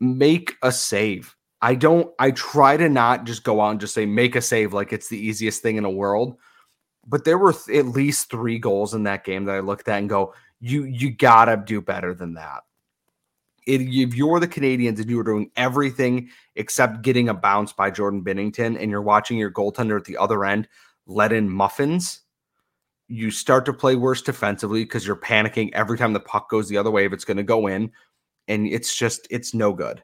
Make 0.00 0.54
a 0.62 0.72
save. 0.72 1.36
I 1.60 1.74
don't, 1.74 2.10
I 2.18 2.30
try 2.30 2.76
to 2.76 2.88
not 2.88 3.24
just 3.24 3.44
go 3.44 3.60
out 3.60 3.70
and 3.70 3.80
just 3.80 3.94
say, 3.94 4.06
make 4.06 4.36
a 4.36 4.40
save 4.40 4.72
like 4.72 4.92
it's 4.92 5.08
the 5.08 5.18
easiest 5.18 5.62
thing 5.62 5.76
in 5.76 5.82
the 5.82 5.90
world. 5.90 6.38
But 7.06 7.24
there 7.24 7.38
were 7.38 7.52
th- 7.52 7.78
at 7.78 7.86
least 7.86 8.30
three 8.30 8.58
goals 8.58 8.94
in 8.94 9.04
that 9.04 9.24
game 9.24 9.44
that 9.44 9.54
I 9.54 9.60
looked 9.60 9.88
at 9.88 9.98
and 9.98 10.08
go, 10.08 10.34
you, 10.60 10.84
you 10.84 11.10
gotta 11.10 11.56
do 11.56 11.80
better 11.80 12.14
than 12.14 12.34
that. 12.34 12.63
It, 13.66 13.80
if 13.80 14.14
you're 14.14 14.40
the 14.40 14.48
Canadiens 14.48 15.00
and 15.00 15.08
you 15.08 15.16
were 15.16 15.24
doing 15.24 15.50
everything 15.56 16.28
except 16.56 17.02
getting 17.02 17.28
a 17.28 17.34
bounce 17.34 17.72
by 17.72 17.90
Jordan 17.90 18.22
Binnington 18.22 18.80
and 18.80 18.90
you're 18.90 19.02
watching 19.02 19.38
your 19.38 19.50
goaltender 19.50 19.96
at 19.96 20.04
the 20.04 20.16
other 20.16 20.44
end 20.44 20.68
let 21.06 21.32
in 21.32 21.48
muffins, 21.48 22.20
you 23.08 23.30
start 23.30 23.64
to 23.66 23.72
play 23.72 23.96
worse 23.96 24.22
defensively 24.22 24.84
because 24.84 25.06
you're 25.06 25.16
panicking 25.16 25.70
every 25.72 25.98
time 25.98 26.12
the 26.12 26.20
puck 26.20 26.48
goes 26.48 26.68
the 26.68 26.78
other 26.78 26.90
way 26.90 27.04
if 27.04 27.12
it's 27.12 27.24
going 27.24 27.36
to 27.36 27.42
go 27.42 27.66
in. 27.66 27.90
And 28.48 28.66
it's 28.66 28.94
just, 28.94 29.26
it's 29.30 29.54
no 29.54 29.72
good. 29.72 30.02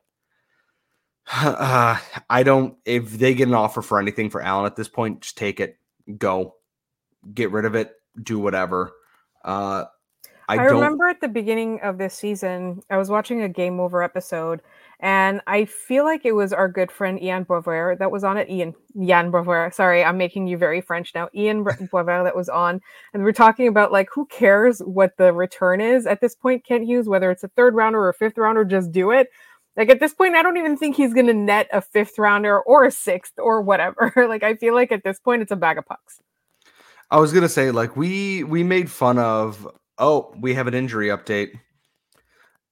Uh, 1.32 1.98
I 2.30 2.42
don't, 2.42 2.76
if 2.84 3.10
they 3.12 3.34
get 3.34 3.48
an 3.48 3.54
offer 3.54 3.82
for 3.82 3.98
anything 3.98 4.30
for 4.30 4.42
Allen 4.42 4.66
at 4.66 4.76
this 4.76 4.88
point, 4.88 5.22
just 5.22 5.36
take 5.36 5.60
it, 5.60 5.78
go, 6.18 6.56
get 7.34 7.50
rid 7.50 7.64
of 7.64 7.74
it, 7.74 7.92
do 8.22 8.38
whatever. 8.38 8.92
Uh, 9.44 9.84
I, 10.50 10.56
I 10.56 10.64
remember 10.64 11.06
at 11.06 11.20
the 11.20 11.28
beginning 11.28 11.80
of 11.80 11.98
this 11.98 12.12
season, 12.12 12.82
I 12.90 12.96
was 12.96 13.08
watching 13.08 13.42
a 13.42 13.48
Game 13.48 13.78
Over 13.78 14.02
episode, 14.02 14.62
and 14.98 15.40
I 15.46 15.64
feel 15.64 16.04
like 16.04 16.24
it 16.24 16.32
was 16.32 16.52
our 16.52 16.68
good 16.68 16.90
friend 16.90 17.22
Ian 17.22 17.44
Boisvert 17.44 17.98
that 18.00 18.10
was 18.10 18.24
on 18.24 18.36
it. 18.36 18.50
Ian, 18.50 18.74
Ian 19.00 19.30
Boisvert. 19.30 19.74
Sorry, 19.74 20.04
I'm 20.04 20.18
making 20.18 20.48
you 20.48 20.58
very 20.58 20.80
French 20.80 21.14
now. 21.14 21.28
Ian 21.34 21.64
Boisvert 21.64 22.24
that 22.24 22.34
was 22.34 22.48
on, 22.48 22.80
and 23.14 23.22
we're 23.22 23.32
talking 23.32 23.68
about 23.68 23.92
like 23.92 24.08
who 24.12 24.26
cares 24.26 24.80
what 24.80 25.16
the 25.18 25.32
return 25.32 25.80
is 25.80 26.04
at 26.04 26.20
this 26.20 26.34
point. 26.34 26.64
Kent 26.64 26.84
Hughes, 26.84 27.08
whether 27.08 27.30
it's 27.30 27.44
a 27.44 27.48
third 27.48 27.76
rounder 27.76 28.00
or 28.00 28.08
a 28.08 28.14
fifth 28.14 28.36
rounder, 28.36 28.64
just 28.64 28.90
do 28.90 29.12
it. 29.12 29.28
Like 29.76 29.88
at 29.88 30.00
this 30.00 30.14
point, 30.14 30.34
I 30.34 30.42
don't 30.42 30.56
even 30.56 30.76
think 30.76 30.96
he's 30.96 31.14
going 31.14 31.26
to 31.26 31.34
net 31.34 31.68
a 31.72 31.80
fifth 31.80 32.18
rounder 32.18 32.60
or 32.60 32.84
a 32.84 32.90
sixth 32.90 33.34
or 33.38 33.62
whatever. 33.62 34.12
like 34.28 34.42
I 34.42 34.56
feel 34.56 34.74
like 34.74 34.90
at 34.90 35.04
this 35.04 35.20
point, 35.20 35.42
it's 35.42 35.52
a 35.52 35.56
bag 35.56 35.78
of 35.78 35.86
pucks. 35.86 36.20
I 37.12 37.18
was 37.18 37.32
gonna 37.32 37.48
say, 37.48 37.70
like 37.70 37.96
we 37.96 38.44
we 38.44 38.62
made 38.62 38.90
fun 38.90 39.18
of. 39.18 39.68
Oh, 40.00 40.34
we 40.40 40.54
have 40.54 40.66
an 40.66 40.72
injury 40.72 41.08
update. 41.08 41.50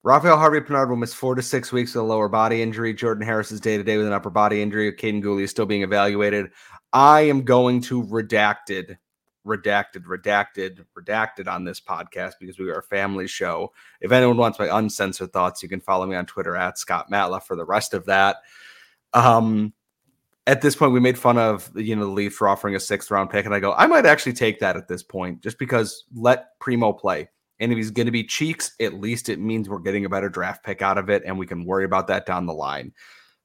Raphael 0.02 0.38
Harvey 0.38 0.60
Pinard 0.60 0.88
will 0.88 0.96
miss 0.96 1.12
four 1.12 1.34
to 1.34 1.42
six 1.42 1.70
weeks 1.70 1.94
with 1.94 2.02
a 2.02 2.06
lower 2.06 2.26
body 2.26 2.62
injury. 2.62 2.94
Jordan 2.94 3.22
Harris 3.22 3.52
is 3.52 3.60
day 3.60 3.76
to 3.76 3.84
day 3.84 3.98
with 3.98 4.06
an 4.06 4.14
upper 4.14 4.30
body 4.30 4.62
injury. 4.62 4.90
Kaiden 4.90 5.22
Guhle 5.22 5.42
is 5.42 5.50
still 5.50 5.66
being 5.66 5.82
evaluated. 5.82 6.50
I 6.94 7.20
am 7.22 7.42
going 7.42 7.82
to 7.82 8.02
redacted, 8.02 8.96
redacted, 9.46 10.06
redacted, 10.06 10.86
redacted 10.98 11.48
on 11.48 11.64
this 11.64 11.80
podcast 11.82 12.34
because 12.40 12.58
we 12.58 12.70
are 12.70 12.78
a 12.78 12.82
family 12.82 13.26
show. 13.26 13.74
If 14.00 14.10
anyone 14.10 14.38
wants 14.38 14.58
my 14.58 14.78
uncensored 14.78 15.34
thoughts, 15.34 15.62
you 15.62 15.68
can 15.68 15.80
follow 15.80 16.06
me 16.06 16.16
on 16.16 16.24
Twitter 16.24 16.56
at 16.56 16.78
Scott 16.78 17.10
Matla 17.12 17.42
for 17.42 17.56
the 17.56 17.66
rest 17.66 17.92
of 17.92 18.06
that. 18.06 18.36
Um, 19.12 19.74
at 20.48 20.62
this 20.62 20.74
point, 20.74 20.92
we 20.92 20.98
made 20.98 21.18
fun 21.18 21.36
of 21.36 21.70
you 21.76 21.94
know 21.94 22.06
the 22.06 22.10
Leafs 22.10 22.36
for 22.36 22.48
offering 22.48 22.74
a 22.74 22.80
sixth 22.80 23.10
round 23.10 23.28
pick, 23.28 23.44
and 23.44 23.54
I 23.54 23.60
go, 23.60 23.74
I 23.74 23.86
might 23.86 24.06
actually 24.06 24.32
take 24.32 24.58
that 24.60 24.76
at 24.76 24.88
this 24.88 25.02
point, 25.02 25.42
just 25.42 25.58
because 25.58 26.04
let 26.14 26.58
Primeau 26.58 26.94
play. 26.94 27.28
And 27.60 27.70
if 27.70 27.76
he's 27.76 27.90
going 27.90 28.06
to 28.06 28.12
be 28.12 28.24
cheeks, 28.24 28.72
at 28.80 28.94
least 28.94 29.28
it 29.28 29.38
means 29.38 29.68
we're 29.68 29.78
getting 29.78 30.06
a 30.06 30.08
better 30.08 30.30
draft 30.30 30.64
pick 30.64 30.80
out 30.80 30.96
of 30.96 31.10
it, 31.10 31.22
and 31.26 31.38
we 31.38 31.46
can 31.46 31.66
worry 31.66 31.84
about 31.84 32.06
that 32.06 32.24
down 32.24 32.46
the 32.46 32.54
line. 32.54 32.92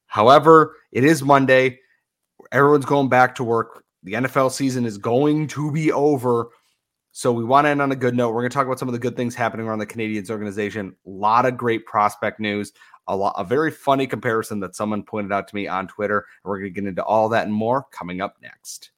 However, 0.06 0.76
it 0.92 1.04
is 1.04 1.22
Monday. 1.22 1.78
Everyone's 2.52 2.86
going 2.86 3.10
back 3.10 3.34
to 3.34 3.44
work. 3.44 3.84
The 4.02 4.14
NFL 4.14 4.52
season 4.52 4.86
is 4.86 4.96
going 4.96 5.48
to 5.48 5.70
be 5.70 5.92
over. 5.92 6.48
So 7.12 7.32
we 7.32 7.44
want 7.44 7.66
to 7.66 7.68
end 7.68 7.82
on 7.82 7.92
a 7.92 7.96
good 7.96 8.14
note. 8.14 8.30
We're 8.30 8.42
going 8.42 8.50
to 8.50 8.54
talk 8.54 8.66
about 8.66 8.78
some 8.78 8.88
of 8.88 8.92
the 8.92 8.98
good 8.98 9.16
things 9.16 9.34
happening 9.34 9.66
around 9.66 9.78
the 9.78 9.86
Canadiens 9.86 10.30
organization. 10.30 10.96
A 11.06 11.10
lot 11.10 11.44
of 11.44 11.56
great 11.56 11.84
prospect 11.84 12.40
news 12.40 12.72
a 13.08 13.16
lot 13.16 13.34
a 13.36 13.44
very 13.44 13.70
funny 13.70 14.06
comparison 14.06 14.60
that 14.60 14.76
someone 14.76 15.02
pointed 15.02 15.32
out 15.32 15.48
to 15.48 15.54
me 15.54 15.66
on 15.66 15.86
Twitter. 15.86 16.18
And 16.18 16.50
we're 16.50 16.58
going 16.58 16.74
to 16.74 16.80
get 16.80 16.88
into 16.88 17.04
all 17.04 17.28
that 17.30 17.46
and 17.46 17.54
more 17.54 17.86
coming 17.90 18.20
up 18.20 18.36
next. 18.42 18.90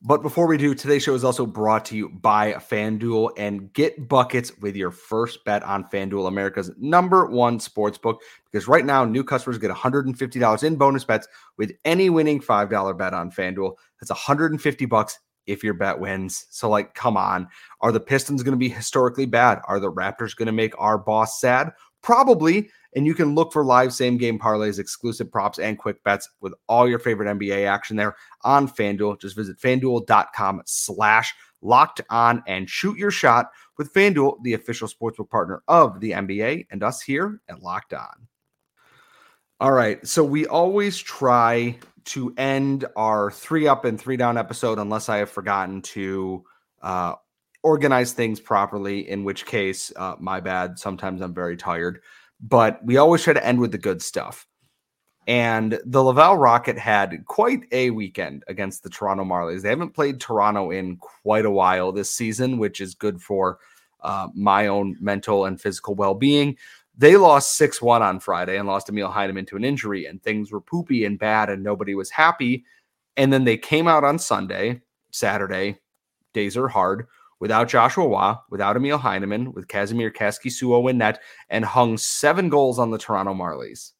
But 0.00 0.22
before 0.22 0.46
we 0.46 0.56
do, 0.56 0.76
today's 0.76 1.02
show 1.02 1.14
is 1.14 1.24
also 1.24 1.44
brought 1.44 1.84
to 1.86 1.96
you 1.96 2.08
by 2.08 2.52
FanDuel 2.52 3.30
and 3.36 3.72
get 3.72 4.08
buckets 4.08 4.56
with 4.58 4.76
your 4.76 4.92
first 4.92 5.44
bet 5.44 5.64
on 5.64 5.88
FanDuel, 5.88 6.28
America's 6.28 6.70
number 6.78 7.26
one 7.26 7.58
sports 7.58 7.98
book. 7.98 8.22
Because 8.44 8.68
right 8.68 8.84
now, 8.84 9.04
new 9.04 9.24
customers 9.24 9.58
get 9.58 9.72
$150 9.72 10.62
in 10.62 10.76
bonus 10.76 11.04
bets 11.04 11.26
with 11.56 11.72
any 11.84 12.10
winning 12.10 12.40
$5 12.40 12.96
bet 12.96 13.12
on 13.12 13.32
FanDuel. 13.32 13.74
That's 14.00 14.10
150 14.10 14.86
bucks 14.86 15.18
if 15.48 15.64
your 15.64 15.74
bet 15.74 15.98
wins. 15.98 16.46
So, 16.50 16.68
like, 16.68 16.94
come 16.94 17.16
on. 17.16 17.48
Are 17.80 17.90
the 17.90 17.98
Pistons 17.98 18.44
going 18.44 18.52
to 18.52 18.58
be 18.58 18.68
historically 18.68 19.26
bad? 19.26 19.58
Are 19.66 19.80
the 19.80 19.90
Raptors 19.90 20.36
going 20.36 20.46
to 20.46 20.52
make 20.52 20.74
our 20.78 20.96
boss 20.96 21.40
sad? 21.40 21.72
Probably. 22.02 22.70
And 22.94 23.06
you 23.06 23.14
can 23.14 23.34
look 23.34 23.52
for 23.52 23.64
live 23.64 23.92
same 23.92 24.16
game 24.16 24.38
parlays, 24.38 24.78
exclusive 24.78 25.30
props, 25.30 25.58
and 25.58 25.78
quick 25.78 26.02
bets 26.04 26.28
with 26.40 26.54
all 26.68 26.88
your 26.88 26.98
favorite 26.98 27.38
NBA 27.38 27.66
action 27.66 27.96
there 27.96 28.16
on 28.42 28.66
FanDuel. 28.66 29.20
Just 29.20 29.36
visit 29.36 29.58
fanduel.com 29.58 30.62
slash 30.64 31.34
locked 31.60 32.00
on 32.08 32.42
and 32.46 32.68
shoot 32.68 32.96
your 32.96 33.10
shot 33.10 33.50
with 33.76 33.92
FanDuel, 33.92 34.42
the 34.42 34.54
official 34.54 34.88
sportsbook 34.88 35.30
partner 35.30 35.62
of 35.68 36.00
the 36.00 36.12
NBA 36.12 36.66
and 36.70 36.82
us 36.82 37.02
here 37.02 37.40
at 37.48 37.62
Locked 37.62 37.94
On. 37.94 38.28
All 39.60 39.72
right. 39.72 40.04
So 40.06 40.22
we 40.22 40.46
always 40.46 40.98
try 40.98 41.78
to 42.06 42.32
end 42.38 42.86
our 42.96 43.30
three 43.30 43.66
up 43.66 43.84
and 43.84 44.00
three 44.00 44.16
down 44.16 44.38
episode 44.38 44.78
unless 44.78 45.08
I 45.08 45.18
have 45.18 45.30
forgotten 45.30 45.82
to 45.82 46.44
uh, 46.80 47.14
organize 47.62 48.12
things 48.12 48.40
properly, 48.40 49.08
in 49.08 49.24
which 49.24 49.46
case, 49.46 49.92
uh, 49.96 50.14
my 50.18 50.40
bad. 50.40 50.78
Sometimes 50.78 51.20
I'm 51.20 51.34
very 51.34 51.56
tired 51.56 52.00
but 52.40 52.84
we 52.84 52.96
always 52.96 53.22
try 53.22 53.32
to 53.32 53.44
end 53.44 53.60
with 53.60 53.72
the 53.72 53.78
good 53.78 54.02
stuff. 54.02 54.46
And 55.26 55.78
the 55.84 56.02
Laval 56.02 56.36
Rocket 56.36 56.78
had 56.78 57.24
quite 57.26 57.64
a 57.70 57.90
weekend 57.90 58.44
against 58.48 58.82
the 58.82 58.88
Toronto 58.88 59.24
Marlies. 59.24 59.60
They 59.60 59.68
haven't 59.68 59.94
played 59.94 60.20
Toronto 60.20 60.70
in 60.70 60.96
quite 60.96 61.44
a 61.44 61.50
while 61.50 61.92
this 61.92 62.10
season, 62.10 62.56
which 62.56 62.80
is 62.80 62.94
good 62.94 63.20
for 63.20 63.58
uh, 64.00 64.28
my 64.34 64.68
own 64.68 64.96
mental 65.00 65.44
and 65.44 65.60
physical 65.60 65.94
well 65.94 66.14
being. 66.14 66.56
They 66.96 67.16
lost 67.16 67.56
6 67.56 67.82
1 67.82 68.02
on 68.02 68.20
Friday 68.20 68.56
and 68.56 68.66
lost 68.66 68.88
Emil 68.88 69.10
Heineman 69.10 69.46
to 69.46 69.56
an 69.56 69.64
injury, 69.64 70.06
and 70.06 70.22
things 70.22 70.50
were 70.50 70.60
poopy 70.60 71.04
and 71.04 71.18
bad, 71.18 71.50
and 71.50 71.62
nobody 71.62 71.94
was 71.94 72.10
happy. 72.10 72.64
And 73.16 73.32
then 73.32 73.44
they 73.44 73.56
came 73.56 73.86
out 73.86 74.04
on 74.04 74.18
Sunday, 74.18 74.80
Saturday, 75.12 75.78
days 76.32 76.56
are 76.56 76.68
hard, 76.68 77.06
without 77.40 77.68
Joshua 77.68 78.06
Roy, 78.08 78.34
without 78.50 78.76
Emil 78.76 78.98
Heineman, 78.98 79.52
with 79.52 79.68
Kasimir 79.68 80.12
Kaskisuo 80.12 80.90
in 80.90 80.98
net, 80.98 81.20
and 81.48 81.64
hung 81.64 81.96
seven 81.96 82.48
goals 82.48 82.78
on 82.78 82.90
the 82.90 82.98
Toronto 82.98 83.34
Marlies. 83.34 83.92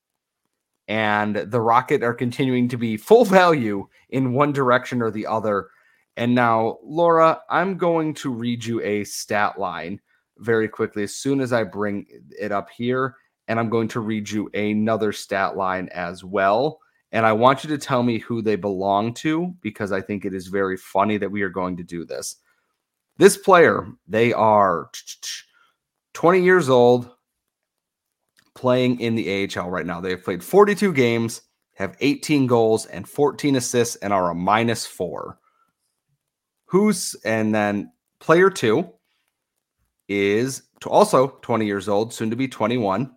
And 0.88 1.36
the 1.36 1.60
Rocket 1.60 2.02
are 2.02 2.14
continuing 2.14 2.68
to 2.68 2.76
be 2.76 2.96
full 2.96 3.24
value 3.24 3.86
in 4.08 4.32
one 4.32 4.52
direction 4.52 5.02
or 5.02 5.10
the 5.10 5.26
other. 5.26 5.68
And 6.16 6.34
now, 6.34 6.78
Laura, 6.82 7.40
I'm 7.50 7.76
going 7.76 8.14
to 8.14 8.32
read 8.32 8.64
you 8.64 8.80
a 8.82 9.04
stat 9.04 9.58
line 9.58 10.00
very 10.38 10.68
quickly 10.68 11.02
as 11.02 11.14
soon 11.14 11.40
as 11.40 11.52
I 11.52 11.64
bring 11.64 12.06
it 12.30 12.52
up 12.52 12.70
here. 12.70 13.16
And 13.48 13.58
I'm 13.58 13.70
going 13.70 13.88
to 13.88 14.00
read 14.00 14.28
you 14.28 14.50
another 14.54 15.12
stat 15.12 15.56
line 15.56 15.88
as 15.92 16.24
well. 16.24 16.80
And 17.12 17.24
I 17.24 17.32
want 17.32 17.64
you 17.64 17.70
to 17.70 17.78
tell 17.78 18.02
me 18.02 18.18
who 18.18 18.42
they 18.42 18.56
belong 18.56 19.14
to 19.14 19.54
because 19.62 19.92
I 19.92 20.00
think 20.00 20.24
it 20.24 20.34
is 20.34 20.48
very 20.48 20.76
funny 20.76 21.16
that 21.18 21.30
we 21.30 21.42
are 21.42 21.48
going 21.48 21.76
to 21.78 21.82
do 21.82 22.04
this. 22.04 22.36
This 23.18 23.36
player, 23.36 23.86
they 24.06 24.32
are 24.32 24.90
20 26.14 26.42
years 26.42 26.68
old, 26.68 27.10
playing 28.54 29.00
in 29.00 29.16
the 29.16 29.48
AHL 29.56 29.70
right 29.70 29.86
now. 29.86 30.00
They 30.00 30.10
have 30.10 30.24
played 30.24 30.42
42 30.42 30.92
games, 30.92 31.42
have 31.74 31.96
18 32.00 32.46
goals 32.46 32.86
and 32.86 33.08
14 33.08 33.56
assists, 33.56 33.96
and 33.96 34.12
are 34.12 34.30
a 34.30 34.34
minus 34.34 34.86
four. 34.86 35.38
Who's 36.66 37.16
and 37.24 37.54
then 37.54 37.92
player 38.20 38.50
two 38.50 38.88
is 40.08 40.62
also 40.86 41.38
20 41.42 41.66
years 41.66 41.88
old, 41.88 42.12
soon 42.12 42.30
to 42.30 42.36
be 42.36 42.48
21, 42.48 43.12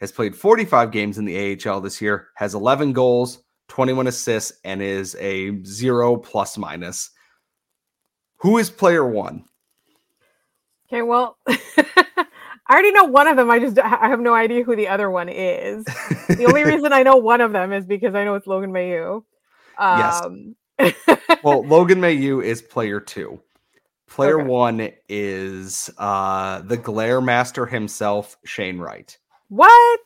has 0.00 0.12
played 0.12 0.36
45 0.36 0.90
games 0.90 1.18
in 1.18 1.24
the 1.24 1.58
AHL 1.66 1.80
this 1.80 2.00
year, 2.00 2.28
has 2.34 2.54
11 2.54 2.92
goals, 2.92 3.42
21 3.68 4.06
assists, 4.06 4.52
and 4.64 4.82
is 4.82 5.16
a 5.16 5.62
zero 5.64 6.16
plus 6.16 6.58
minus. 6.58 7.10
Who 8.38 8.58
is 8.58 8.70
player 8.70 9.06
one? 9.06 9.44
Okay, 10.88 11.02
well, 11.02 11.38
I 12.68 12.72
already 12.72 12.92
know 12.92 13.04
one 13.04 13.26
of 13.28 13.36
them. 13.36 13.50
I 13.50 13.58
just 13.58 13.78
I 13.78 14.08
have 14.08 14.20
no 14.20 14.34
idea 14.34 14.62
who 14.62 14.76
the 14.76 14.88
other 14.88 15.10
one 15.10 15.28
is. 15.28 15.84
the 15.84 16.44
only 16.46 16.64
reason 16.64 16.92
I 16.92 17.02
know 17.02 17.16
one 17.16 17.40
of 17.40 17.52
them 17.52 17.72
is 17.72 17.86
because 17.86 18.14
I 18.14 18.24
know 18.24 18.34
it's 18.34 18.46
Logan 18.46 18.72
Mailloux. 18.72 19.24
Um, 19.78 20.54
yes. 20.78 20.94
well, 21.42 21.64
Logan 21.64 22.00
Mailloux 22.00 22.44
is 22.44 22.62
player 22.62 23.00
two. 23.00 23.40
Player 24.08 24.40
okay. 24.40 24.48
one 24.48 24.90
is 25.08 25.90
uh, 25.98 26.62
the 26.62 26.76
glare 26.76 27.20
master 27.20 27.66
himself, 27.66 28.36
Shane 28.44 28.78
Wright. 28.78 29.16
What? 29.48 30.00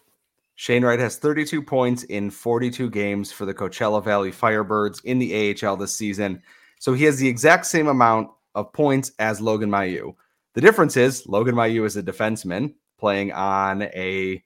Shane 0.55 0.85
Wright 0.85 0.99
has 0.99 1.16
32 1.16 1.62
points 1.62 2.03
in 2.05 2.31
42 2.31 2.90
games 2.90 3.33
for 3.33 3.47
the 3.47 3.55
Coachella 3.55 4.03
Valley 4.03 4.31
Firebirds 4.31 5.05
in 5.05 5.19
the 5.19 5.57
AHL 5.62 5.77
this 5.77 5.95
season. 5.95 6.43
So 6.81 6.95
he 6.95 7.05
has 7.05 7.19
the 7.19 7.29
exact 7.29 7.66
same 7.66 7.88
amount 7.88 8.31
of 8.55 8.73
points 8.73 9.12
as 9.19 9.40
Logan 9.40 9.71
Mailloux. 9.71 10.14
The 10.55 10.62
difference 10.62 10.97
is 10.97 11.27
Logan 11.27 11.55
Mailloux 11.55 11.85
is 11.85 11.97
a 11.97 12.03
defenseman 12.03 12.75
playing 12.99 13.33
on 13.33 13.83
a 13.83 14.43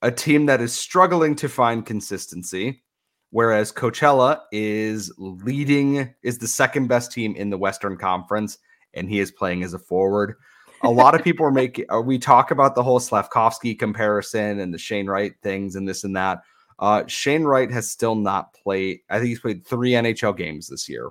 a 0.00 0.12
team 0.12 0.46
that 0.46 0.60
is 0.60 0.72
struggling 0.72 1.34
to 1.34 1.48
find 1.48 1.84
consistency, 1.84 2.84
whereas 3.30 3.72
Coachella 3.72 4.40
is 4.52 5.12
leading 5.18 6.14
is 6.22 6.38
the 6.38 6.46
second 6.46 6.86
best 6.86 7.10
team 7.10 7.34
in 7.34 7.50
the 7.50 7.58
Western 7.58 7.96
Conference, 7.96 8.58
and 8.94 9.10
he 9.10 9.18
is 9.18 9.32
playing 9.32 9.64
as 9.64 9.74
a 9.74 9.80
forward. 9.80 10.36
A 10.84 10.90
lot 10.90 11.16
of 11.16 11.24
people 11.24 11.44
are 11.44 11.50
making 11.64 11.86
uh, 11.90 12.00
we 12.00 12.20
talk 12.20 12.52
about 12.52 12.76
the 12.76 12.84
whole 12.84 13.00
Slafkovsky 13.00 13.76
comparison 13.76 14.60
and 14.60 14.72
the 14.72 14.78
Shane 14.78 15.08
Wright 15.08 15.32
things 15.42 15.74
and 15.74 15.88
this 15.88 16.04
and 16.04 16.14
that. 16.14 16.42
Uh, 16.78 17.04
Shane 17.08 17.42
Wright 17.42 17.72
has 17.72 17.90
still 17.90 18.14
not 18.14 18.54
played. 18.54 19.00
I 19.10 19.16
think 19.18 19.30
he's 19.30 19.40
played 19.40 19.66
three 19.66 19.90
NHL 19.90 20.36
games 20.36 20.68
this 20.68 20.88
year. 20.88 21.10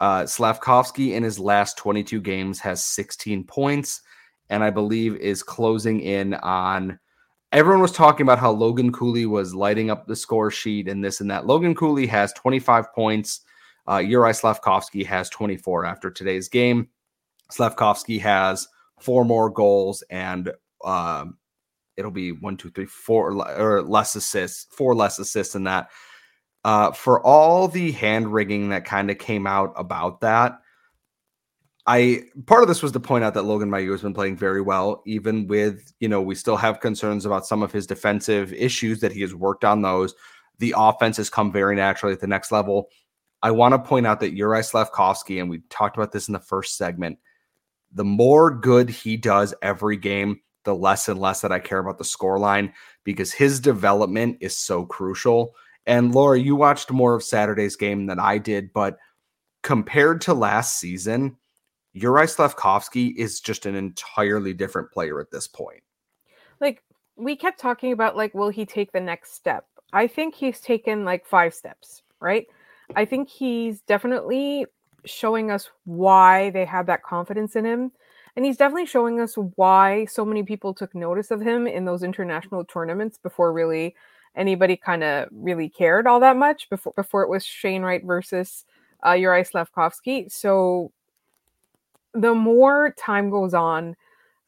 Uh, 0.00 0.22
Slafkovsky 0.22 1.12
in 1.12 1.22
his 1.22 1.38
last 1.38 1.76
22 1.76 2.20
games 2.20 2.60
has 2.60 2.84
16 2.84 3.44
points, 3.44 4.02
and 4.48 4.62
I 4.62 4.70
believe 4.70 5.16
is 5.16 5.42
closing 5.42 6.00
in 6.00 6.34
on. 6.34 6.98
Everyone 7.50 7.80
was 7.80 7.92
talking 7.92 8.24
about 8.24 8.38
how 8.38 8.50
Logan 8.50 8.92
Cooley 8.92 9.24
was 9.24 9.54
lighting 9.54 9.90
up 9.90 10.06
the 10.06 10.14
score 10.14 10.50
sheet 10.50 10.86
and 10.86 11.02
this 11.02 11.22
and 11.22 11.30
that. 11.30 11.46
Logan 11.46 11.74
Cooley 11.74 12.06
has 12.06 12.32
25 12.34 12.92
points. 12.92 13.40
Uh, 13.86 13.96
Juraj 13.96 14.38
Slafkovsky 14.42 15.04
has 15.06 15.30
24 15.30 15.86
after 15.86 16.10
today's 16.10 16.50
game. 16.50 16.88
Slafkovsky 17.50 18.20
has 18.20 18.68
four 19.00 19.24
more 19.24 19.48
goals 19.48 20.02
and 20.10 20.52
um, 20.84 21.38
it'll 21.96 22.10
be 22.10 22.32
one, 22.32 22.56
two, 22.56 22.70
three, 22.70 22.86
four 22.86 23.32
or 23.32 23.82
less 23.82 24.14
assists, 24.14 24.66
four 24.74 24.94
less 24.94 25.18
assists 25.18 25.54
than 25.54 25.64
that. 25.64 25.88
Uh, 26.68 26.92
for 26.92 27.24
all 27.24 27.66
the 27.66 27.92
hand 27.92 28.30
rigging 28.30 28.68
that 28.68 28.84
kind 28.84 29.10
of 29.10 29.16
came 29.16 29.46
out 29.46 29.72
about 29.74 30.20
that, 30.20 30.60
I 31.86 32.24
part 32.44 32.60
of 32.60 32.68
this 32.68 32.82
was 32.82 32.92
to 32.92 33.00
point 33.00 33.24
out 33.24 33.32
that 33.32 33.44
Logan 33.44 33.70
Mailloux 33.70 33.92
has 33.92 34.02
been 34.02 34.12
playing 34.12 34.36
very 34.36 34.60
well, 34.60 35.02
even 35.06 35.46
with 35.46 35.94
you 35.98 36.08
know 36.10 36.20
we 36.20 36.34
still 36.34 36.58
have 36.58 36.80
concerns 36.80 37.24
about 37.24 37.46
some 37.46 37.62
of 37.62 37.72
his 37.72 37.86
defensive 37.86 38.52
issues 38.52 39.00
that 39.00 39.12
he 39.12 39.22
has 39.22 39.34
worked 39.34 39.64
on 39.64 39.80
those. 39.80 40.14
The 40.58 40.74
offense 40.76 41.16
has 41.16 41.30
come 41.30 41.50
very 41.50 41.74
naturally 41.74 42.12
at 42.12 42.20
the 42.20 42.26
next 42.26 42.52
level. 42.52 42.90
I 43.42 43.50
want 43.50 43.72
to 43.72 43.78
point 43.78 44.06
out 44.06 44.20
that 44.20 44.36
Juraj 44.36 44.70
Slafkovsky, 44.70 45.40
and 45.40 45.48
we 45.48 45.60
talked 45.70 45.96
about 45.96 46.12
this 46.12 46.28
in 46.28 46.34
the 46.34 46.38
first 46.38 46.76
segment, 46.76 47.18
the 47.92 48.04
more 48.04 48.50
good 48.50 48.90
he 48.90 49.16
does 49.16 49.54
every 49.62 49.96
game, 49.96 50.42
the 50.64 50.74
less 50.74 51.08
and 51.08 51.18
less 51.18 51.40
that 51.40 51.50
I 51.50 51.60
care 51.60 51.78
about 51.78 51.96
the 51.96 52.04
score 52.04 52.38
line 52.38 52.74
because 53.04 53.32
his 53.32 53.58
development 53.58 54.36
is 54.42 54.54
so 54.54 54.84
crucial. 54.84 55.54
And 55.88 56.14
Laura, 56.14 56.38
you 56.38 56.54
watched 56.54 56.92
more 56.92 57.14
of 57.14 57.24
Saturday's 57.24 57.74
game 57.74 58.06
than 58.06 58.20
I 58.20 58.36
did, 58.36 58.74
but 58.74 58.98
compared 59.62 60.20
to 60.20 60.34
last 60.34 60.78
season, 60.78 61.38
Juraj 61.96 62.36
Slafkovsky 62.36 63.16
is 63.16 63.40
just 63.40 63.64
an 63.64 63.74
entirely 63.74 64.52
different 64.52 64.92
player 64.92 65.18
at 65.18 65.30
this 65.30 65.48
point. 65.48 65.82
Like 66.60 66.82
we 67.16 67.36
kept 67.36 67.58
talking 67.58 67.92
about 67.92 68.16
like 68.16 68.34
will 68.34 68.50
he 68.50 68.66
take 68.66 68.92
the 68.92 69.00
next 69.00 69.34
step? 69.34 69.64
I 69.94 70.06
think 70.06 70.34
he's 70.34 70.60
taken 70.60 71.06
like 71.06 71.24
five 71.24 71.54
steps, 71.54 72.02
right? 72.20 72.46
I 72.94 73.06
think 73.06 73.30
he's 73.30 73.80
definitely 73.80 74.66
showing 75.06 75.50
us 75.50 75.70
why 75.84 76.50
they 76.50 76.66
had 76.66 76.86
that 76.88 77.02
confidence 77.02 77.56
in 77.56 77.64
him. 77.64 77.92
And 78.36 78.44
he's 78.44 78.58
definitely 78.58 78.86
showing 78.86 79.20
us 79.20 79.34
why 79.56 80.04
so 80.04 80.24
many 80.24 80.42
people 80.42 80.74
took 80.74 80.94
notice 80.94 81.30
of 81.30 81.40
him 81.40 81.66
in 81.66 81.86
those 81.86 82.02
international 82.02 82.64
tournaments 82.66 83.16
before 83.16 83.54
really 83.54 83.96
anybody 84.36 84.76
kind 84.76 85.02
of 85.02 85.28
really 85.32 85.68
cared 85.68 86.06
all 86.06 86.20
that 86.20 86.36
much 86.36 86.68
before 86.70 86.92
before 86.96 87.22
it 87.22 87.28
was 87.28 87.44
Shane 87.44 87.82
Wright 87.82 88.04
versus 88.04 88.64
uh, 89.02 89.12
Juraj 89.12 89.50
Slafkovsky. 89.50 90.30
So 90.30 90.92
the 92.14 92.34
more 92.34 92.94
time 92.98 93.30
goes 93.30 93.54
on, 93.54 93.96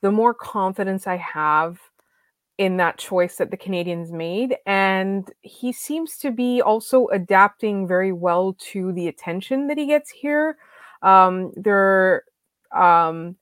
the 0.01 0.11
more 0.11 0.35
confidence 0.35 1.07
I 1.07 1.17
have 1.17 1.79
in 2.59 2.77
that 2.77 2.99
choice 2.99 3.37
that 3.37 3.51
the 3.51 3.57
Canadiens 3.57 4.11
made. 4.11 4.57
And 4.67 5.31
he 5.41 5.73
seems 5.73 6.19
to 6.19 6.31
be 6.31 6.61
also 6.61 7.07
adapting 7.07 7.89
very 7.89 8.13
well 8.13 8.55
to 8.73 8.93
the 8.93 9.09
attention 9.09 9.67
that 9.69 9.79
he 9.79 9.87
gets 9.87 10.11
here. 10.11 10.59
Um, 11.03 11.53
there, 11.57 12.25
um, 12.77 13.37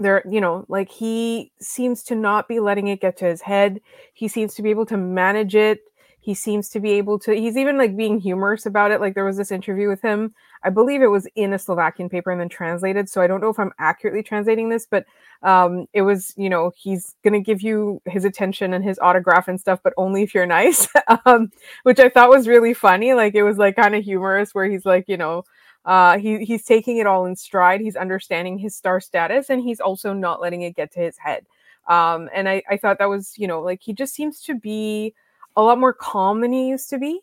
there, 0.00 0.22
you 0.28 0.40
know, 0.40 0.64
like 0.68 0.90
he 0.90 1.52
seems 1.60 2.02
to 2.04 2.14
not 2.14 2.48
be 2.48 2.60
letting 2.60 2.88
it 2.88 3.00
get 3.00 3.16
to 3.18 3.26
his 3.26 3.42
head. 3.42 3.80
He 4.14 4.28
seems 4.28 4.54
to 4.54 4.62
be 4.62 4.70
able 4.70 4.86
to 4.86 4.96
manage 4.96 5.54
it. 5.54 5.80
He 6.22 6.34
seems 6.34 6.68
to 6.70 6.80
be 6.80 6.92
able 6.92 7.18
to 7.20 7.32
he's 7.34 7.56
even 7.56 7.78
like 7.78 7.96
being 7.96 8.20
humorous 8.20 8.66
about 8.66 8.90
it. 8.90 9.00
Like 9.00 9.14
there 9.14 9.24
was 9.24 9.38
this 9.38 9.50
interview 9.50 9.88
with 9.88 10.02
him. 10.02 10.34
I 10.62 10.68
believe 10.70 11.00
it 11.00 11.06
was 11.06 11.26
in 11.36 11.54
a 11.54 11.58
slovakian 11.58 12.10
paper 12.10 12.30
and 12.30 12.40
then 12.40 12.50
translated 12.50 13.08
so 13.08 13.22
i 13.22 13.26
don't 13.26 13.40
know 13.40 13.48
if 13.48 13.58
i'm 13.58 13.72
accurately 13.78 14.22
translating 14.22 14.68
this 14.68 14.86
but 14.86 15.06
um 15.42 15.86
it 15.94 16.02
was 16.02 16.34
you 16.36 16.50
know 16.50 16.70
he's 16.76 17.14
gonna 17.24 17.40
give 17.40 17.62
you 17.62 18.02
his 18.04 18.26
attention 18.26 18.74
and 18.74 18.84
his 18.84 18.98
autograph 18.98 19.48
and 19.48 19.58
stuff 19.58 19.80
but 19.82 19.94
only 19.96 20.22
if 20.22 20.34
you're 20.34 20.44
nice 20.60 20.86
um 21.24 21.50
which 21.84 21.98
i 21.98 22.08
thought 22.10 22.28
was 22.28 22.46
really 22.46 22.74
funny. 22.74 23.14
Like 23.14 23.34
it 23.34 23.42
was 23.42 23.56
like 23.56 23.76
kind 23.76 23.94
of 23.94 24.04
humorous 24.04 24.54
where 24.54 24.68
he's 24.68 24.84
like 24.84 25.06
you 25.08 25.16
know 25.16 25.44
uh 25.84 26.18
he 26.18 26.44
he's 26.44 26.64
taking 26.64 26.98
it 26.98 27.06
all 27.06 27.26
in 27.26 27.36
stride. 27.36 27.80
He's 27.80 27.96
understanding 27.96 28.58
his 28.58 28.76
star 28.76 29.00
status 29.00 29.50
and 29.50 29.62
he's 29.62 29.80
also 29.80 30.12
not 30.12 30.40
letting 30.40 30.62
it 30.62 30.76
get 30.76 30.92
to 30.92 31.00
his 31.00 31.16
head. 31.18 31.46
Um 31.88 32.28
and 32.34 32.48
i 32.48 32.62
i 32.70 32.76
thought 32.76 32.98
that 32.98 33.08
was 33.08 33.34
you 33.38 33.46
know 33.46 33.60
like 33.60 33.80
he 33.82 33.92
just 33.92 34.14
seems 34.14 34.40
to 34.42 34.54
be 34.54 35.14
a 35.56 35.62
lot 35.62 35.78
more 35.78 35.92
calm 35.92 36.40
than 36.40 36.52
he 36.52 36.68
used 36.68 36.90
to 36.90 36.98
be 36.98 37.20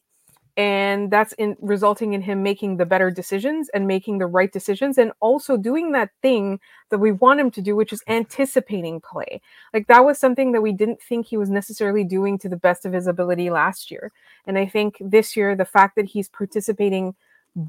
and 0.57 1.11
that's 1.11 1.33
in 1.33 1.55
resulting 1.61 2.13
in 2.13 2.21
him 2.21 2.41
making 2.41 2.77
the 2.77 2.85
better 2.85 3.11
decisions 3.11 3.69
and 3.75 3.85
making 3.85 4.17
the 4.17 4.25
right 4.25 4.51
decisions 4.51 4.97
and 4.97 5.11
also 5.19 5.55
doing 5.55 5.91
that 5.91 6.09
thing 6.23 6.59
that 6.89 6.97
we 6.97 7.11
want 7.11 7.39
him 7.39 7.51
to 7.51 7.61
do 7.61 7.75
which 7.75 7.93
is 7.93 8.01
anticipating 8.07 8.99
play. 8.99 9.39
Like 9.71 9.85
that 9.85 10.03
was 10.03 10.17
something 10.17 10.51
that 10.53 10.61
we 10.61 10.73
didn't 10.73 10.99
think 10.99 11.27
he 11.27 11.37
was 11.37 11.51
necessarily 11.51 12.03
doing 12.03 12.39
to 12.39 12.49
the 12.49 12.57
best 12.57 12.85
of 12.87 12.93
his 12.93 13.05
ability 13.05 13.51
last 13.51 13.91
year. 13.91 14.11
And 14.47 14.57
i 14.57 14.65
think 14.65 14.97
this 14.99 15.37
year 15.37 15.55
the 15.55 15.63
fact 15.63 15.95
that 15.95 16.05
he's 16.05 16.27
participating 16.27 17.13